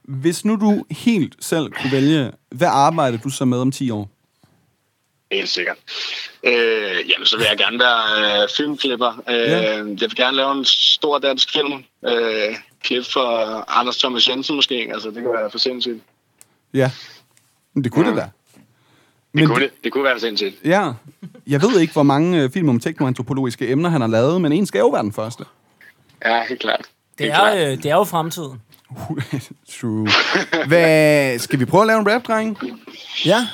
[0.03, 4.09] Hvis nu du helt selv kunne vælge, hvad arbejder du så med om 10 år?
[5.33, 5.77] Helt sikkert.
[6.45, 6.53] Øh,
[7.11, 9.23] jamen, så vil jeg gerne være øh, filmklipper.
[9.31, 9.75] Øh, Ja.
[9.77, 11.73] Jeg vil gerne lave en stor dansk film.
[12.09, 14.91] Øh, klip for Anders Thomas Jensen måske.
[14.93, 16.03] Altså, det kunne være for sindssygt.
[16.75, 16.91] Ja,
[17.75, 18.11] men det kunne Ja.
[18.11, 18.23] det da.
[18.55, 18.61] Det
[19.33, 19.71] Men kunne det.
[19.85, 20.55] Det kunne være sindssygt.
[20.65, 20.93] Ja,
[21.47, 24.67] jeg ved ikke, hvor mange øh, film om teknoantropologiske emner han har lavet, men en
[24.67, 25.45] skal jo være den første.
[26.25, 26.81] Ja, helt klart.
[27.19, 27.57] Det Helt klart.
[27.59, 28.63] er, øh, det er jo fremtiden.
[29.81, 30.09] True.
[30.67, 32.59] Hvad, skal vi prøve at lave en rap, dreng?
[33.25, 33.47] Ja.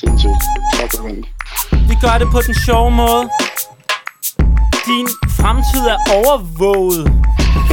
[0.00, 0.42] Sindssygt.
[0.78, 1.24] Tak for det.
[1.88, 3.28] Vi gør det på den sjove måde.
[4.86, 7.12] Din fremtid er overvåget.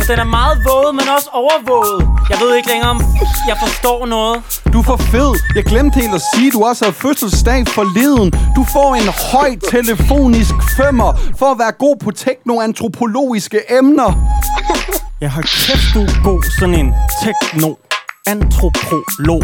[0.07, 2.07] Den er meget våget, men også overvåget.
[2.29, 3.01] Jeg ved ikke længere, om
[3.47, 4.43] jeg forstår noget.
[4.73, 5.31] Du er for fed.
[5.55, 8.31] Jeg glemte helt at sige, du også havde fødselsdag forleden.
[8.55, 14.13] Du får en høj telefonisk femmer for at være god på teknoantropologiske emner.
[15.21, 19.43] Jeg har kæft, du er god, sådan en tekno-antropolog.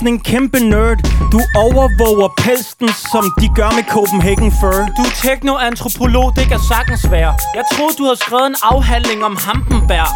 [0.00, 0.98] Sådan en kæmpe nerd.
[1.32, 4.78] Du overvåger pelsen, som de gør med Copenhagen Fur.
[4.96, 7.32] Du er teknoantropolog, det kan sagtens være.
[7.56, 10.10] Jeg troede, du havde skrevet en afhandling om Hampenberg.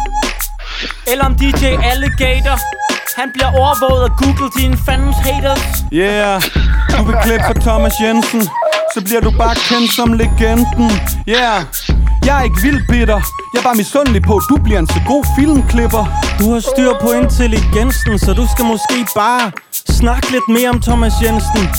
[1.11, 2.57] Eller om DJ Alligator.
[3.19, 5.63] Han bliver overvåget af Google, dine fandens haters.
[5.93, 6.41] Yeah,
[6.97, 8.41] du vil klippe for Thomas Jensen.
[8.93, 10.91] Så bliver du bare kendt som legenden.
[11.29, 11.57] Yeah,
[12.25, 13.19] jeg er ikke vildt bitter.
[13.53, 16.03] Jeg bare misundelig på, at du bliver en så god filmklipper.
[16.39, 19.51] Du har styr på intelligensen, så du skal måske bare
[19.89, 21.69] snakke lidt mere om Thomas Jensen.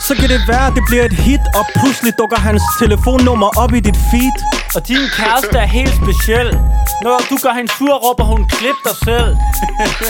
[0.00, 3.72] Så kan det være, at det bliver et hit, og pludselig dukker hans telefonnummer op
[3.74, 4.36] i dit feed.
[4.76, 6.48] Og din kæreste er helt speciel.
[7.02, 9.30] Når du gør hende sur, råber hun, klip dig selv.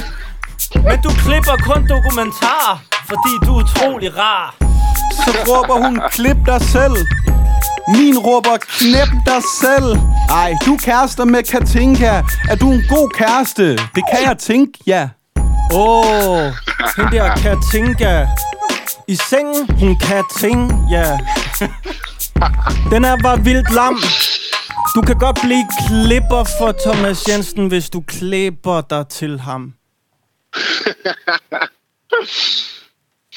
[0.88, 2.76] Men du klipper kun dokumentarer,
[3.10, 4.54] fordi du er utrolig rar.
[5.24, 6.96] Så råber hun, klip dig selv.
[7.96, 9.98] Min råber, knæp dig selv.
[10.30, 12.22] Ej, du er kærester med Katinka.
[12.48, 13.76] Er du en god kæreste?
[13.76, 15.08] Det kan jeg tænke, ja.
[15.72, 16.52] Åh, oh,
[16.96, 18.26] den der Katinka.
[19.08, 21.18] I sengen, hun kan ting, ja.
[22.90, 23.98] Den er bare vildt lam.
[24.94, 29.62] Du kan godt blive klipper for Thomas Jensen, hvis du klipper dig til ham.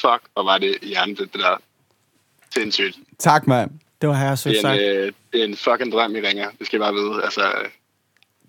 [0.02, 1.58] Fuck, hvor var det hjernedødt, det der.
[2.54, 2.98] Sindssygt.
[3.20, 3.72] Tak, mand.
[4.02, 4.80] Det var her Det sødt er, sagt.
[4.82, 6.50] en, øh, det er en fucking drøm, I ringer.
[6.60, 7.24] Det skal I bare vide.
[7.24, 7.42] Altså,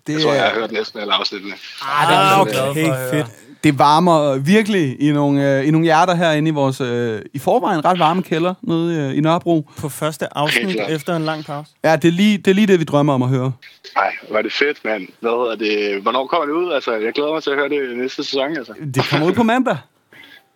[0.07, 1.53] Det, jeg tror, jeg har hørt næsten alle afsnittene.
[1.81, 3.27] Ah, det er Ah, okay, fedt.
[3.63, 7.85] Det varmer virkelig i nogle, øh, i nogle hjerter herinde i vores øh, i forvejen
[7.85, 9.69] ret varme kælder nede øh, i Nørrebro.
[9.77, 11.71] På første afsnit efter en lang pause.
[11.83, 13.51] Ja, det er, lige, det er lige det, vi drømmer om at høre.
[13.95, 15.07] Nej, var det fedt, mand.
[15.19, 16.01] Hvad hedder det?
[16.01, 16.73] Hvornår kommer det ud?
[16.73, 18.73] Altså, jeg glæder mig til at høre det næste sæson, altså.
[18.95, 19.77] Det kommer ud på mandag.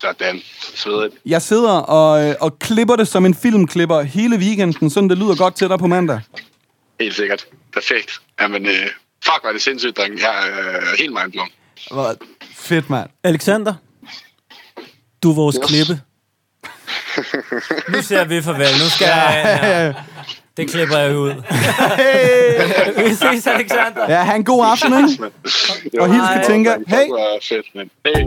[0.02, 0.42] Sådan.
[0.76, 1.14] Svedigt.
[1.26, 5.36] Jeg sidder og, øh, og klipper det som en filmklipper hele weekenden, sådan det lyder
[5.36, 6.22] godt til dig på mandag.
[7.00, 7.46] Helt sikkert.
[7.74, 8.22] Perfekt.
[8.42, 8.88] Jamen, øh,
[9.26, 10.20] fuck, var det sindssygt, dreng.
[10.20, 11.50] Jeg er øh, helt mindblown.
[12.58, 13.10] Fedt, mand.
[13.24, 13.74] Alexander,
[15.24, 15.68] du er vores Yes.
[15.70, 16.02] klippe.
[17.90, 18.68] Nu siger vi farvel.
[18.84, 19.60] Nu skal jeg...
[19.64, 19.94] Ja.
[20.58, 21.30] Det klipper jeg ud.
[23.10, 24.06] vi ses, Alexander.
[24.10, 25.24] Ja, ha' en god aften, ikke?
[26.02, 26.42] Og hils Hej.
[26.42, 26.76] Katinka.
[26.88, 27.06] Hey!
[28.06, 28.24] Hey.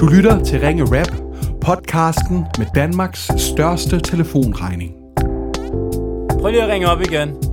[0.00, 1.12] Du lytter til Ringe Rap,
[1.60, 4.92] podcasten med Danmarks største telefonregning.
[6.40, 7.51] Prøv lige at ringe op igen.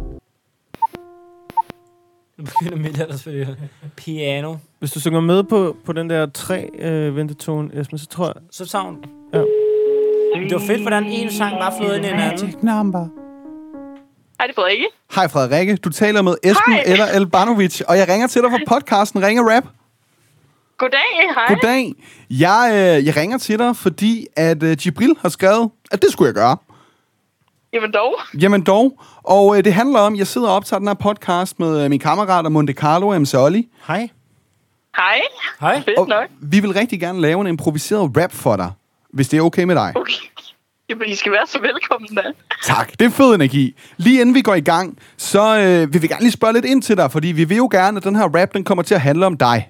[2.40, 3.58] Nu begynder Mille at spille
[3.98, 4.56] piano.
[4.80, 8.34] Hvis du synger med på, på den der tre øh, ventetone, Esben, så tror jeg...
[8.52, 8.98] Så savn.
[9.34, 9.40] Ja.
[9.40, 12.56] Det var fedt, hvordan en sang bare flød ind i en anden.
[12.62, 13.08] Number.
[14.40, 14.86] Hej, det er Frederikke.
[15.16, 16.84] Hej Frederikke, du taler med Esben Hej.
[16.86, 19.64] eller Elbanovic, og jeg ringer til dig fra podcasten Ringe Rap.
[20.78, 21.00] Goddag,
[21.36, 21.56] hej.
[21.56, 21.94] Goddag.
[22.30, 26.28] Jeg, øh, jeg ringer til dig, fordi at øh, Jibril har skrevet, at det skulle
[26.28, 26.58] jeg gøre.
[27.74, 28.15] Jamen dog.
[28.41, 28.99] Jamen dog.
[29.24, 31.99] Og øh, det handler om, jeg sidder og optager den her podcast med øh, min
[31.99, 33.67] kammerat Monte Carlo og MC Olli.
[33.88, 34.09] Hej.
[34.95, 35.22] Hej.
[35.59, 35.82] Hej.
[35.86, 36.28] Fedt Og nok.
[36.41, 38.72] vi vil rigtig gerne lave en improviseret rap for dig,
[39.09, 39.91] hvis det er okay med dig.
[39.95, 40.13] Okay.
[40.89, 42.22] Jamen, I skal være så velkommen da.
[42.63, 43.76] Tak, det er fed energi.
[43.97, 46.82] Lige inden vi går i gang, så øh, vil vi gerne lige spørge lidt ind
[46.82, 49.01] til dig, fordi vi vil jo gerne, at den her rap, den kommer til at
[49.01, 49.70] handle om dig.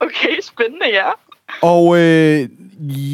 [0.00, 1.10] Okay, spændende, ja.
[1.62, 2.48] Og øh,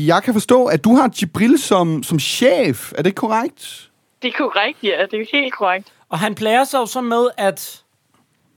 [0.06, 2.92] jeg kan forstå, at du har Jibril som, som chef.
[2.98, 3.90] Er det korrekt?
[4.22, 5.06] Det er korrekt, ja.
[5.10, 5.92] Det er helt korrekt.
[6.08, 7.82] Og han plager sig jo så med, at,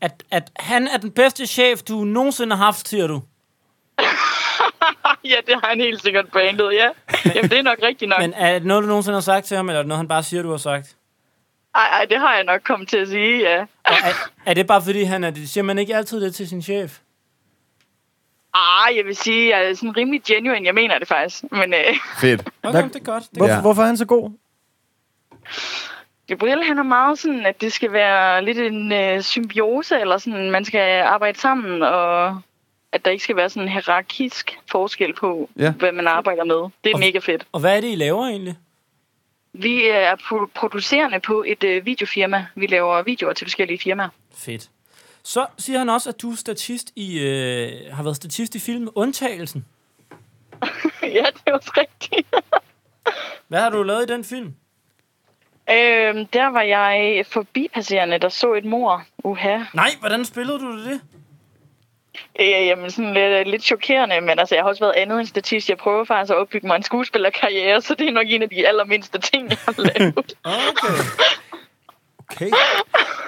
[0.02, 3.22] at, at han er den bedste chef, du nogensinde har haft, siger du.
[5.32, 6.90] ja, det har han helt sikkert brandet, ja.
[7.36, 8.20] Jamen, det er nok rigtigt nok.
[8.20, 10.08] Men er det noget, du nogensinde har sagt til ham, eller er det noget, han
[10.08, 10.96] bare siger, du har sagt?
[11.76, 13.66] Ej, ej, det har jeg nok kommet til at sige, ja.
[13.86, 15.50] Er, er det bare fordi, han er det?
[15.50, 17.00] Siger man ikke altid det til sin chef?
[18.60, 20.66] Ah, jeg vil sige, jeg er sådan rimelig genuine.
[20.66, 21.44] Jeg mener det faktisk.
[21.52, 22.50] Men øh, Fedt.
[22.64, 23.24] Okay, det er godt.
[23.24, 23.62] Det er Hvor, Ja.
[23.62, 24.32] Hvorfor er han så god?
[26.28, 30.52] Gabriel, han er meget sådan, at det skal være lidt en øh, symbiose, eller sådan,
[30.52, 32.42] man skal arbejde sammen, og
[32.92, 35.72] at der ikke skal være sådan en hierarkisk forskel på, Ja.
[35.72, 36.56] hvad man arbejder med.
[36.56, 37.46] Det er Og- mega fedt.
[37.52, 38.56] Og hvad er det, I laver egentlig?
[39.54, 42.46] Vi er pro- producerende på et øh, videofirma.
[42.56, 44.10] Vi laver videoer til forskellige firmaer.
[44.38, 44.70] Fedt.
[45.28, 48.90] Så siger han også, at du er statist i, øh, har været statist i filmen
[48.96, 49.66] Undtagelsen.
[51.02, 52.28] ja, det er også rigtigt.
[53.48, 54.54] Hvad har du lavet i den film?
[55.70, 59.04] øhm, der var jeg forbipasserende, der så et mor.
[59.24, 59.60] Uha.
[59.74, 61.02] Nej, hvordan spillede du det?
[62.40, 65.70] Øh, jamen, sådan lidt, lidt chokerende, men altså, jeg har også været andet end statist.
[65.70, 68.68] Jeg prøver faktisk at opbygge mig en skuespillerkarriere, så det er nok en af de
[68.68, 70.34] allermindste ting, jeg har lavet.
[70.44, 71.18] Okay.
[72.30, 72.52] Okay.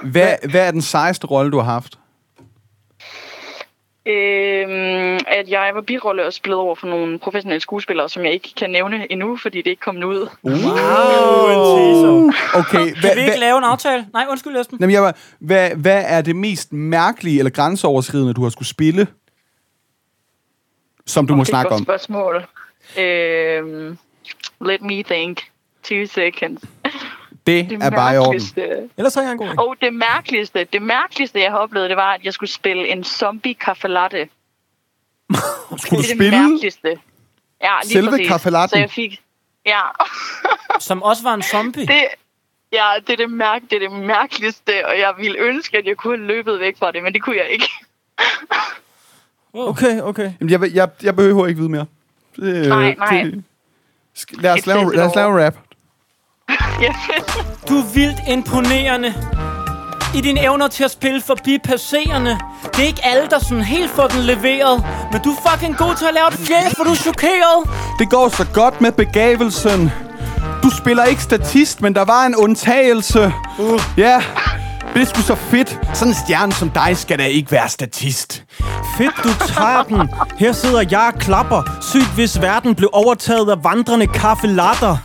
[0.03, 1.99] Hvad, hvad er den sejeste rolle, du har haft?
[4.05, 8.53] øhm, at jeg var birolle og spillede over for nogle professionelle skuespillere, som jeg ikke
[8.57, 10.27] kan nævne endnu, fordi det ikke kommet ud.
[10.43, 12.31] Wow, en teaser.
[12.59, 14.07] Okay, Kan hvad, vi ikke hvad, lave en aftale?
[14.13, 14.77] Nej, undskyld, Esben.
[14.81, 19.07] jamen, jeg var, hvad, hvad er det mest mærkelige eller grænseoverskridende, du har skulle spille?
[21.05, 21.85] Som du må det er et snakke godt om.
[21.85, 22.45] spørgsmål.
[22.97, 23.97] Øhm,
[24.61, 25.43] let me think.
[25.83, 26.61] Two seconds.
[27.49, 28.31] Det Det er bare i orden.
[28.31, 29.57] mærkeligste- Ellers har jeg en god.
[29.57, 33.03] Og det mærkeligste, det mærkeligste, jeg har oplevet, det var, at jeg skulle spille en
[33.03, 34.29] zombie kaffe latte.
[35.77, 36.31] Skulle du det er det spille?
[36.49, 36.99] mærkeligste.
[37.61, 38.27] Ja, lige Selve præcis.
[38.27, 38.69] kaffe latten?
[38.69, 39.21] Så jeg fik...
[39.65, 39.81] Ja,
[40.79, 41.87] Som også var en zombie.
[41.87, 42.03] det,
[42.73, 45.97] ja, det er det, mærk, det er det mærkeligste, og jeg ville ønske, at jeg
[45.97, 47.69] kunne have løbet væk fra det, men det kunne jeg ikke.
[49.53, 50.31] Okay, okay.
[50.39, 51.85] Jamen, jeg, jeg, jeg behøver ikke vide mere.
[52.35, 53.21] Det, Nej, nej.
[53.23, 53.43] Det,
[54.31, 55.55] lad, os lave, lad os lave en rap.
[56.81, 56.93] Ja,
[57.69, 59.13] Du er vildt imponerende
[60.15, 62.39] i dine evner til at spille forbi passerende.
[62.63, 64.85] Det er ikke alle, der sådan helt får den leveret.
[65.11, 67.69] Men du er fucking god til at lave et fjes, hvor du er chokeret.
[67.99, 69.91] Det går så godt med begavelsen.
[70.63, 73.33] Du spiller ikke statist, men der var en undtagelse.
[73.59, 73.81] Uh.
[73.97, 74.21] Ja,
[74.93, 75.79] det er sgu så fedt.
[75.93, 78.43] Sådan en stjerne som dig skal da ikke være statist.
[78.97, 80.09] Fedt, du tager den.
[80.39, 81.63] Her sidder jeg og klapper.
[81.81, 84.97] Sygt, hvis verden blev overtaget af vandrende kaffelatter.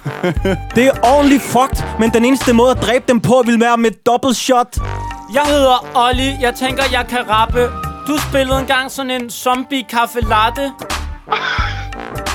[0.74, 3.90] Det er ordentligt fucked, men den eneste måde at dræbe dem på vil være med
[4.06, 4.76] dobbelt shot.
[5.34, 6.36] Jeg hedder Olli.
[6.40, 7.68] Jeg tænker, jeg kan rappe.
[8.06, 10.72] Du spillede engang sådan en zombie kaffe latte.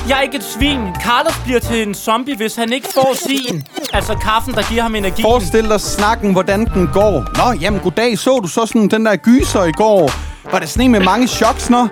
[0.08, 0.80] Jeg er ikke et svin.
[1.02, 3.66] Carlos bliver til en zombie, hvis han ikke får sin.
[3.92, 5.22] Altså kaffen, der giver ham energi.
[5.22, 7.12] Forestil dig snakken, hvordan den går.
[7.36, 10.10] Nå, jamen goddag, så du så sådan den der gyser i går?
[10.52, 11.88] Var det sådan en med mange choks, når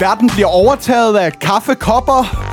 [0.00, 2.47] verden bliver overtaget af kaffekopper?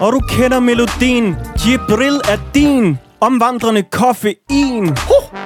[0.00, 1.36] Og du kender melodien.
[1.66, 2.98] Jibril er din.
[3.20, 4.84] Omvandrende koffein.
[4.88, 5.38] Huh.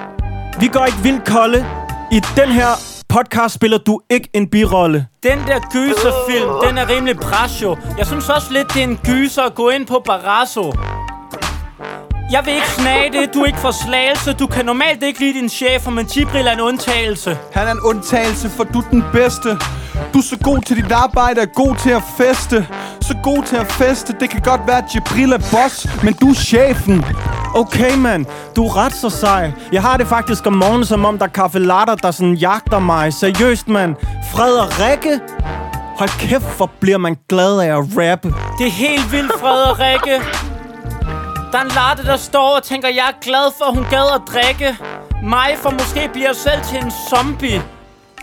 [0.61, 1.66] Vi går ikke vildt kolde
[2.12, 2.68] i den her
[3.09, 5.07] podcast spiller du ikke en birolle.
[5.22, 7.76] Den der gyserfilm, den er rimelig brasjo.
[7.98, 10.72] Jeg synes også lidt, det er en gyser at gå ind på Barrasso.
[12.33, 14.33] Jeg vil ikke snage det, du er ikke for slagelse.
[14.33, 17.39] Du kan normalt ikke lide din chef, men Jibril er en undtagelse.
[17.53, 19.49] Han er en undtagelse, for du er den bedste.
[20.14, 22.66] Du er så god til dit arbejde, er god til at feste.
[23.01, 26.30] Så god til at feste, det kan godt være, at Jibril er boss, men du
[26.30, 27.05] er chefen.
[27.55, 28.26] Okay, mand.
[28.57, 29.53] Du er ret så sej.
[29.72, 32.78] Jeg har det faktisk om morgenen, som om der er kaffe latter, der sådan jagter
[32.78, 33.12] mig.
[33.12, 33.95] Seriøst, mand.
[34.35, 35.20] Frederikke?
[35.99, 38.28] Hold kæft, hvor bliver man glad af at rappe.
[38.59, 40.22] Det er helt vildt, Frederikke.
[41.53, 44.14] Der er en latte, der står og tænker, jeg er glad for, at hun gad
[44.14, 44.76] at drikke.
[45.22, 47.62] Mig for måske bliver selv til en zombie.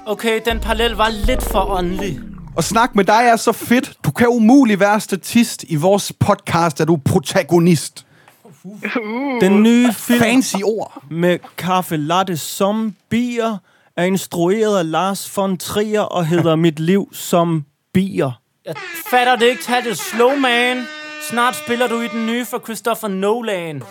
[0.05, 2.19] Okay, den parallel var lidt for åndelig.
[2.57, 3.93] Og snak med dig er så fedt.
[4.05, 5.65] Du kan umuligt være statist.
[5.67, 8.05] I vores podcast er du protagonist.
[9.41, 11.03] Den nye film Fancy ord.
[11.11, 13.57] med kaffe latte som bier
[13.97, 18.31] er instrueret af Lars von Trier og hedder Mit liv som bier.
[18.65, 18.75] Jeg
[19.11, 19.63] fatter det ikke.
[19.63, 20.85] Tag det slow, man.
[21.21, 23.83] Snart spiller du i den nye for Christopher Nolan.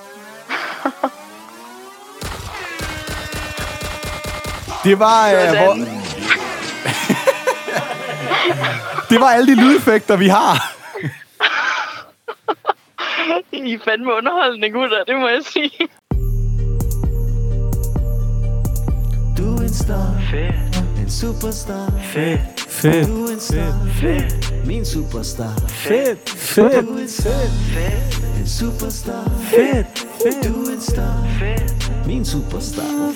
[4.85, 5.31] Det var...
[5.31, 5.74] Øh, hvor...
[9.11, 10.74] det var alle de lydeffekter, vi har.
[13.53, 15.89] I er fandme underholdende, gutter, det må jeg sige.
[19.39, 20.14] Du er en star.
[21.03, 21.93] En superstar.
[22.12, 23.43] Fedt, fedt,
[24.01, 25.59] fedt, Min superstar.
[25.68, 27.33] fedt, fedt, Du er en star.
[28.41, 29.31] En superstar.
[29.39, 30.45] fedt, fedt.
[30.45, 32.07] Du er en star.
[32.07, 33.12] Min superstar.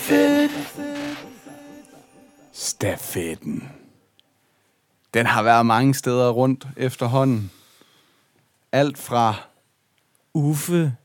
[2.52, 3.68] Stafetten.
[5.14, 7.50] Den har været mange steder rundt efterhånden.
[8.72, 9.34] Alt fra
[10.34, 10.96] Uffe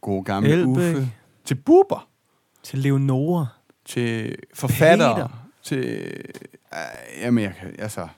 [0.00, 0.66] god gamle Elbæk.
[0.68, 1.12] Uffe
[1.44, 2.08] til buber,
[2.62, 3.46] til Leonora.
[3.84, 5.28] til forfattere, Peter.
[5.62, 6.06] til...
[6.74, 7.74] Øh, jamen, jeg kan...
[7.78, 8.08] Altså...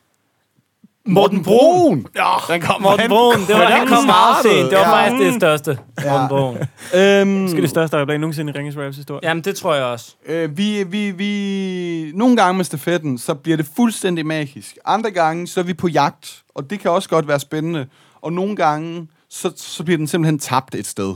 [1.09, 2.07] Morten Brun.
[2.17, 4.71] Ja, den kom Morten Brun, det var, han kom meget sent.
[4.71, 5.07] Det var Ja.
[5.09, 5.79] faktisk det største.
[6.11, 6.57] Morten Brun.
[6.95, 9.21] Øhm, Måske det største øjeblik nogensinde i Ringens Raps historie.
[9.29, 10.15] Jamen, det tror jeg også.
[10.27, 12.13] Øh, vi, vi, vi...
[12.15, 14.79] Nogle gange med stafetten, så bliver det fuldstændig magisk.
[14.85, 17.87] Andre gange, så er vi på jagt, og det kan også godt være spændende.
[18.23, 21.15] Og nogle gange, så, så bliver den simpelthen tabt et sted.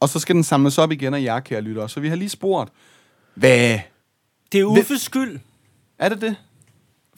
[0.00, 1.88] Og så skal den samles op igen af jer, kære lyttere.
[1.88, 2.72] Så vi har lige spurgt,
[3.34, 3.78] hvad...
[4.52, 5.38] Det er Uffes skyld,
[5.98, 6.36] Er det det?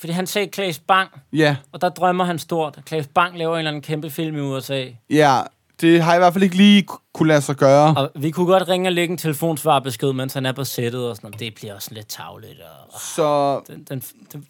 [0.01, 1.57] Fordi han sagde Klaas Bang, Ja.
[1.73, 2.79] og der drømmer han stort.
[2.87, 4.87] Klaas Bang laver en eller anden kæmpe film i USA.
[5.11, 5.41] Ja,
[5.81, 7.95] det har i hvert fald ikke lige ku- kunne lade sig gøre.
[7.97, 11.17] Og vi kunne godt ringe og lægge en telefonsvarbesked, mens han er på sættet og
[11.17, 11.41] sådan noget.
[11.41, 12.61] Det bliver også lidt tavligt.
[12.93, 14.45] Og Så den, den, den,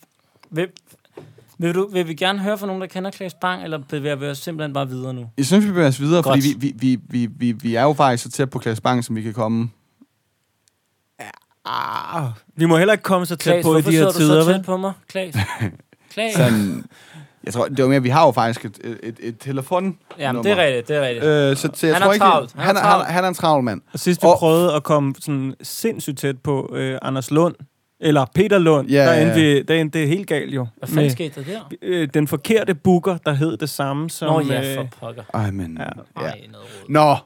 [0.51, 0.67] vil,
[1.59, 4.27] vil, du, vil vi gerne høre fra nogen, der kender Klaas Bang, eller bevæger vi
[4.27, 5.27] os simpelthen bare videre nu?
[5.39, 6.37] jeg synes, vi bevæger os videre, Godt.
[6.37, 9.05] fordi vi, vi, vi, vi, vi, vi er jo faktisk så tæt på Klaas Bang,
[9.05, 9.71] som vi kan komme.
[11.65, 12.25] Ah,
[12.57, 14.41] vi må heller ikke komme så tæt Klaas, på i de her sidder du tider,
[14.43, 14.57] så vel?
[14.59, 14.93] tæt på mig?
[15.09, 15.35] Klaas?
[16.15, 16.35] Klaas?
[16.35, 16.85] Sådan,
[17.45, 19.99] jeg tror, det var mere, vi har jo faktisk et, et, et, et telefon.
[20.19, 21.25] Jamen, det er rigtigt, det er rigtigt.
[21.25, 22.53] Øh, så, så jeg Han tror er ikke, travlt.
[22.53, 23.07] Han, han, er han, travlt.
[23.09, 23.81] han er en travl mand.
[23.93, 27.55] Og sidst vi Og- prøvede at komme sådan sindssygt tæt på øh, Anders Lund,
[28.01, 29.55] eller Peter Lund, Ja, der ja, endte, ja.
[29.55, 30.67] vi, der endte det helt galt jo.
[30.77, 31.61] Hvad fanden skete der der?
[31.83, 34.29] øh, den forkerte booker, der hed det samme som...
[34.29, 35.23] Nå ja, øh, for pokker.
[35.35, 35.79] Ej, men...
[35.81, 36.23] Ja.
[36.23, 36.29] Ja.
[36.29, 36.41] Ej.
[36.89, 37.17] Nå,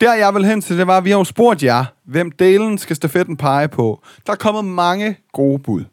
[0.00, 2.78] der jeg vil hen til, det var, at vi har jo spurgt jer, hvem delen
[2.78, 4.02] skal stafetten pege på.
[4.26, 5.84] Der er kommet mange gode bud.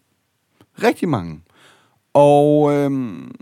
[0.84, 1.40] Rigtig mange.
[2.14, 3.36] Og øhm,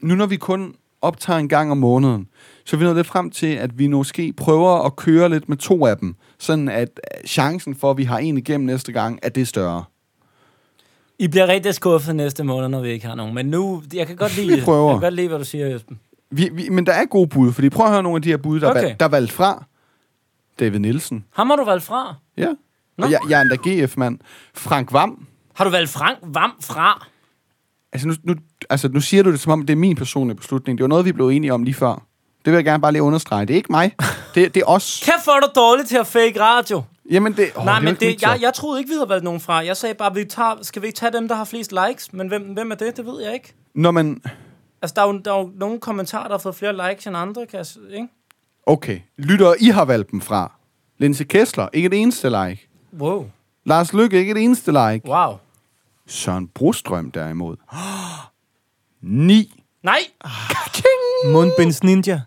[0.00, 2.28] nu når vi kun optager en gang om måneden,
[2.64, 5.56] så er vi nået lidt frem til, at vi måske prøver at køre lidt med
[5.56, 6.14] to af dem.
[6.38, 9.84] Sådan at øh, chancen for, at vi har en igennem næste gang, at det større.
[11.18, 13.34] I bliver rigtig skuffet næste måned, når vi ikke har nogen.
[13.34, 14.90] Men nu, jeg kan godt lide Vi prøver.
[14.90, 16.00] Jeg kan godt lide, hvad du siger, Esben.
[16.30, 18.36] Vi, vi, men der er gode bud, fordi prøv at høre nogle af de her
[18.36, 18.70] bud, der.
[18.70, 18.82] Okay.
[18.82, 19.64] valg, der er valgt fra.
[20.60, 21.24] David Nielsen.
[21.32, 22.14] Ham har du valgt fra.
[22.36, 22.48] Ja.
[22.98, 23.04] Nå.
[23.04, 24.18] Og jeg, jeg er endda GF-mand.
[24.54, 25.26] Frank Vam.
[25.54, 27.06] Har du valgt Frank Vam fra?
[27.92, 28.34] Altså nu, nu,
[28.70, 30.78] altså, nu siger du det, som om det er min personlige beslutning.
[30.78, 32.06] Det var noget, vi blev enige om lige før.
[32.44, 33.46] Det vil jeg gerne bare lige understrege.
[33.46, 33.94] Det er ikke mig.
[34.34, 35.02] Det, det er os.
[35.04, 36.82] Kæft, hvor er du dårlig til at fake radio.
[37.10, 39.40] Jamen, det, oh, Nej, det men det, jeg, jeg troede ikke, vi havde valgt nogen
[39.40, 39.64] fra.
[39.64, 42.12] Jeg sagde bare, vi tager, skal vi ikke tage dem, der har flest likes?
[42.12, 42.96] Men hvem, hvem er det?
[42.96, 43.54] Det ved jeg ikke.
[43.74, 44.22] Når man...
[44.82, 47.16] Altså, der er, jo, der er jo nogle kommentarer, der har fået flere likes end
[47.16, 48.08] andre, kan jeg, ikke?
[48.66, 49.00] Okay.
[49.18, 50.52] Lytter, I har valgt dem fra.
[50.98, 52.68] Lindsay Kessler, ikke et eneste like.
[52.98, 53.30] Wow.
[53.64, 55.08] Lars Lykke, ikke et eneste like.
[55.08, 55.36] Wow.
[56.06, 57.56] Søren Brostrøm derimod.
[59.00, 59.62] Ni.
[59.82, 60.00] Nej!
[61.32, 62.20] Mundbinds Ninja.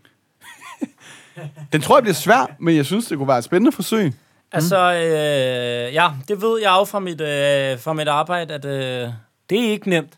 [1.72, 4.14] Den tror jeg bliver svær, men jeg synes, det kunne være et spændende forsøg.
[4.52, 9.10] Altså, øh, ja, det ved jeg jo fra mit, øh, fra mit arbejde, at øh,
[9.50, 10.17] det er ikke nemt.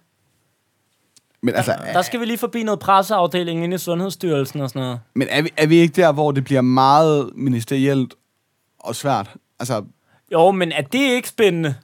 [1.42, 5.00] Men altså, Der skal vi lige forbi noget presseafdeling inde i Sundhedsstyrelsen og sådan noget.
[5.16, 8.14] men er, vi, er vi ikke der, hvor det bliver meget ministerielt
[8.80, 9.30] og svært?
[9.60, 9.84] Altså,
[10.32, 11.76] Jo, men er det ikke spændende?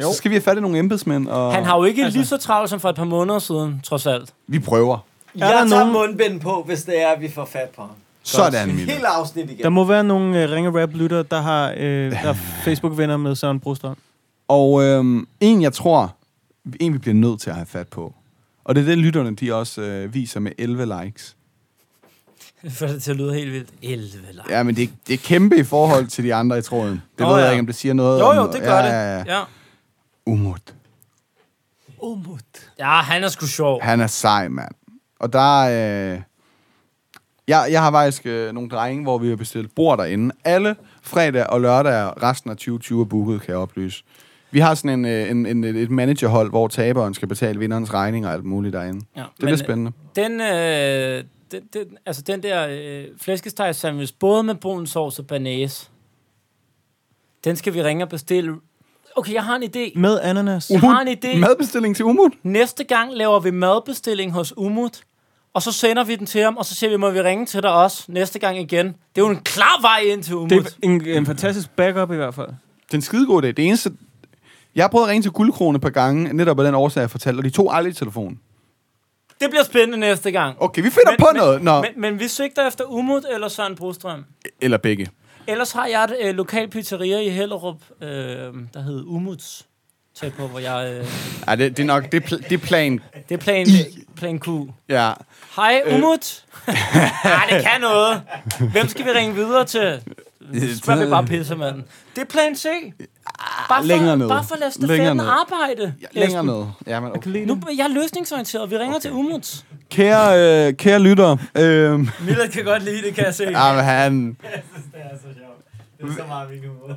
[0.00, 2.18] Så skal vi have fat i nogle embedsmænd, og Han har jo ikke altså.
[2.18, 4.34] lige så travlt som for et par måneder siden, trods alt.
[4.46, 4.98] vi prøver.
[5.38, 7.90] der Jeg tager nogen- mundbind på, hvis det er, at vi får fat på ham.
[8.22, 8.92] Sådan, Mille.
[8.92, 9.62] Hele afsnit igen.
[9.62, 12.34] Der må være nogle uh, ringe rap lytter der har øh, der er
[12.64, 13.96] Facebook-venner med Søren Brostrøm.
[14.48, 16.14] Og øhm, en, jeg tror,
[16.80, 18.14] en vi bliver nødt til at have fat på.
[18.68, 21.36] Og det er det, lytterne de også øh, viser med 11 likes.
[22.70, 23.68] For det til at lyde helt vildt.
[23.82, 24.42] 11 like.
[24.48, 27.02] Ja, men det, det er kæmpe i forhold til de andre i tråden.
[27.18, 27.50] Det Nå, ved jeg ja.
[27.50, 28.36] ikke, om det siger noget Jo, om...
[28.36, 29.26] jo, det gør ja, det.
[29.26, 29.42] Ja.
[30.26, 30.74] Umut.
[31.98, 32.70] Umut.
[32.78, 33.82] Ja, han er sgu sjov.
[33.82, 34.74] Han er sej, mand.
[35.20, 36.14] Og der er...
[36.14, 36.20] Øh...
[37.48, 40.34] Jeg, jeg har faktisk øh, nogle drenge, hvor vi har bestilt bord derinde.
[40.44, 44.04] Alle fredag og lørdag resten af 2020 er booket, kan jeg oplyse.
[44.50, 48.26] Vi har sådan en, øh, en, en, et managerhold, hvor taberen skal betale vinderens regning
[48.26, 49.06] og alt muligt derinde.
[49.16, 49.92] Ja, Det bliver spændende.
[50.16, 55.26] Den, øh, den, den, altså den der øh, flæskesteg sandwich, både med brun sovs og
[55.26, 55.90] banæs,
[57.44, 58.54] den skal vi ringe og bestille.
[59.16, 60.00] Okay, jeg har en idé.
[60.00, 60.70] Med ananas.
[60.70, 61.36] Jeg har en idé.
[61.38, 62.32] Madbestilling til Umut?
[62.42, 65.00] Næste gang laver vi madbestilling hos Umut,
[65.54, 67.62] og så sender vi den til ham, og så siger vi, må vi ringe til
[67.62, 68.86] dig også næste gang igen.
[68.86, 70.50] Det er jo en klar vej ind til Umut.
[70.50, 72.48] Det er en, en fantastisk backup i hvert fald.
[72.48, 73.46] Det er en skidegod idé.
[73.46, 73.90] Det eneste...
[74.78, 77.10] Jeg har prøvet at ringe til Guldkrone et par gange, netop af den årsag, jeg
[77.10, 78.40] fortalte, og de tog aldrig telefonen.
[79.40, 80.56] Det bliver spændende næste gang.
[80.62, 81.62] Okay, vi finder Men- på men- noget.
[81.62, 81.80] Nå.
[81.80, 84.24] Men, men vi sigter efter Umut eller Søren Brostrøm.
[84.60, 85.08] Eller begge.
[85.46, 89.66] Ellers har jeg et øh, lokal pizzeria i Hellerup, øh, der hedder Umuts.
[90.20, 90.92] Tæt på, hvor jeg...
[91.00, 91.06] Øh,
[91.48, 92.12] Ja, det, det er nok...
[92.12, 93.00] Det pl- det er plan...
[93.28, 93.66] det er plan,
[94.16, 94.48] plan Q.
[94.88, 95.12] Ja.
[95.56, 96.44] Hej, Umut.
[96.66, 98.22] Nej, det kan noget.
[98.72, 100.02] Hvem skal vi ringe videre til?
[100.76, 101.84] Spørg vi bare pissemanden.
[102.14, 102.66] Det er plan C.
[103.68, 104.28] Bare for, Længere ned.
[104.28, 105.24] Bare for at lade ned.
[105.24, 105.94] arbejde.
[106.14, 106.64] Ja, længere ned.
[106.86, 107.46] Ja, men okay.
[107.46, 108.70] Nu, jeg er løsningsorienteret.
[108.70, 109.00] Vi ringer okay.
[109.00, 109.64] til Umuts.
[109.90, 111.36] Kære, øh, kære lytter.
[111.58, 113.44] Øh, Milla kan godt lide det, kan jeg se.
[113.44, 114.28] ja, men han...
[114.28, 114.36] Det
[114.94, 115.64] er så sjovt.
[116.00, 116.96] Det er så meget min humor.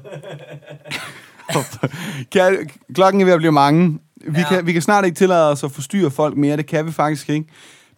[2.96, 4.00] Klokken er ved at blive mange.
[4.28, 4.48] Vi, Ja.
[4.48, 6.58] kan, vi kan snart ikke tillade os at forstyrre folk mere.
[6.58, 7.46] Det kan vi faktisk ikke.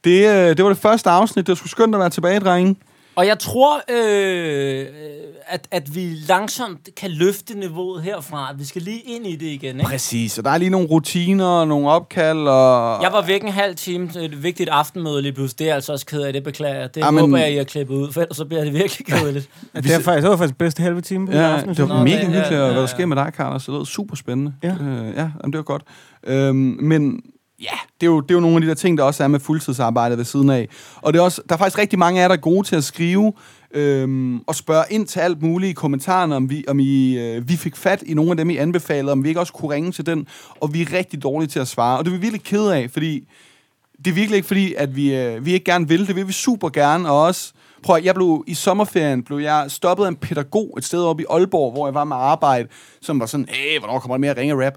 [0.04, 1.46] Det, øh, det var det første afsnit.
[1.48, 2.76] Det var sgu skønt at være tilbage, drenge.
[3.16, 4.86] Og jeg tror, øh,
[5.48, 8.54] at, at vi langsomt kan løfte niveauet herfra.
[8.58, 9.90] Vi skal lige ind i det igen, ikke?
[9.90, 10.38] Præcis.
[10.38, 12.38] Og der er lige nogle rutiner og nogle opkald.
[12.38, 13.04] Og...
[13.04, 15.60] Jeg var væk en halv time til et vigtigt aftenmøde lige pludselig.
[15.60, 16.96] Det er altså også ked af, det beklager jeg.
[16.96, 19.50] Det Jamen- håber jeg, I har klippet ud, for ellers så bliver det virkelig kedeligt.
[19.76, 22.04] Det, er faktisk, det var faktisk bedste halve time på Ja, aftenen, det var Nå,
[22.04, 23.66] mega hyggeligt, ja, ja, ja, hvad der sker med dig, Carlos.
[23.66, 24.54] Det lød super spændende.
[24.64, 24.70] Ja.
[24.82, 25.84] øh, ja jamen, det var godt.
[26.28, 27.22] Øhm, men
[27.62, 29.28] ja, det er, jo, det er jo nogle af de der ting, der også er
[29.28, 30.70] med fuldtidsarbejde ved siden af.
[30.96, 32.76] Og det er også, der er faktisk rigtig mange af jer, der er gode til
[32.76, 33.34] at skrive
[33.74, 37.56] øhm, og spørge ind til alt muligt i kommentarerne, om vi, om I, øh, vi
[37.56, 40.06] fik fat i nogle af dem, I anbefalede, om vi ikke også kunne ringe til
[40.06, 40.28] den.
[40.62, 41.98] Og vi er rigtig dårlige til at svare.
[41.98, 43.28] Og det er vi virkelig ked af, fordi
[43.98, 46.08] det er virkelig ikke fordi, at vi, øh, vi ikke gerne vil.
[46.08, 47.54] Det vil vi super gerne, og også...
[47.84, 51.24] Prøv at, jeg blev i sommerferien blev jeg stoppet af en pædagog et sted oppe
[51.24, 52.70] i Aalborg, hvor jeg var med arbejde,
[53.02, 54.74] som var sådan, hey, hvornår kommer der mere ringe rap?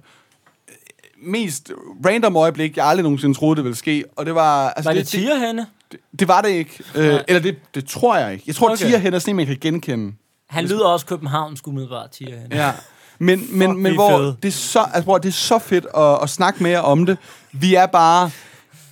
[1.22, 1.72] Mest
[2.06, 4.04] random øjeblik, jeg aldrig nogensinde troede, det ville ske.
[4.16, 4.68] Og det var...
[4.70, 5.66] Altså, Var det tiger henne?
[5.92, 6.84] det, det, var det ikke.
[6.94, 8.44] Øh, eller det, det tror jeg ikke.
[8.46, 9.00] Jeg tror, Okay.
[9.00, 10.12] hen er sådan en, man kan genkende.
[10.48, 12.56] Han lyder også københavnsk umiddelbart, tiger henne.
[12.56, 12.72] Ja.
[13.18, 14.36] Men, men, Fuck, men hvor fede.
[14.42, 17.18] det er, så, altså, hvor det er så fedt at, at snakke mere om det.
[17.52, 18.30] Vi er bare,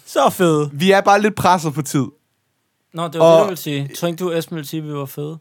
[0.06, 0.68] Så fed.
[0.72, 2.04] vi er bare lidt presset på tid.
[2.94, 3.90] Nå, det var Og- det, du ville sige.
[3.96, 5.38] Tror ikke, du, Esben, ville sige, at vi var fede?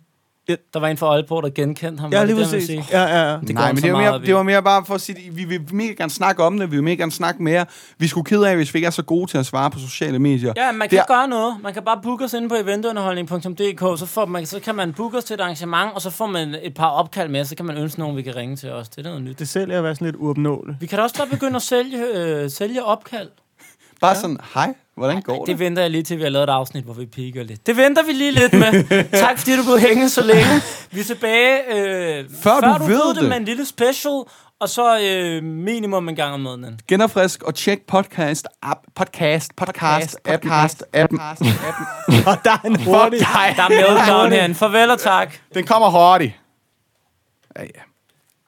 [0.49, 0.55] Ja.
[0.73, 2.11] Der var en fra Aalborg, der genkendte ham.
[2.11, 2.69] Ja, lige det det?
[2.91, 3.37] Ja, ja, ja.
[3.39, 5.43] Det Nej, han men det var, mere, det var mere bare for at sige, vi
[5.45, 7.65] vil mega gerne snakke om det, vi vil mega gerne snakke mere.
[7.97, 10.19] Vi skulle kede af, hvis vi ikke er så gode til at svare på sociale
[10.19, 10.53] medier.
[10.55, 11.55] Ja, man kan Det er- gøre noget.
[11.63, 15.17] Man kan bare booke os inde på eventunderholdning.dk, så, får man, så kan man booke
[15.17, 17.77] os til et arrangement, og så får man et par opkald med, så kan man
[17.77, 18.89] ønske nogen, vi kan ringe til os.
[18.89, 19.39] Det er noget nyt.
[19.39, 20.81] Det sælger at være sådan lidt uopnåeligt.
[20.81, 23.29] Vi kan da også bare begynde at sælge, øh, sælge opkald.
[24.03, 25.47] Bare sådan, hej, hvordan går det?
[25.47, 27.67] Det venter jeg lige til, vi har lavet et afsnit, hvor vi piker lidt.
[27.67, 28.83] Det venter vi lige lidt med.
[29.25, 30.61] tak fordi du blev hængende så længe.
[30.91, 33.29] Vi er tilbage, øh, Før du du ved ved det, det.
[33.29, 34.13] med en lille special,
[34.59, 36.79] og så øh, minimum en gang om måneden.
[36.87, 41.19] Genopfrisk og tjek podcast, app, podcast, podcast, podcast, podcast, appen.
[42.29, 43.19] Og der er en hurtig...
[43.19, 44.55] Der er meltdown herinde.
[44.55, 45.33] Farvel og tak.
[45.53, 46.33] Den kommer hurtigt.
[47.55, 47.92] Ja, ja.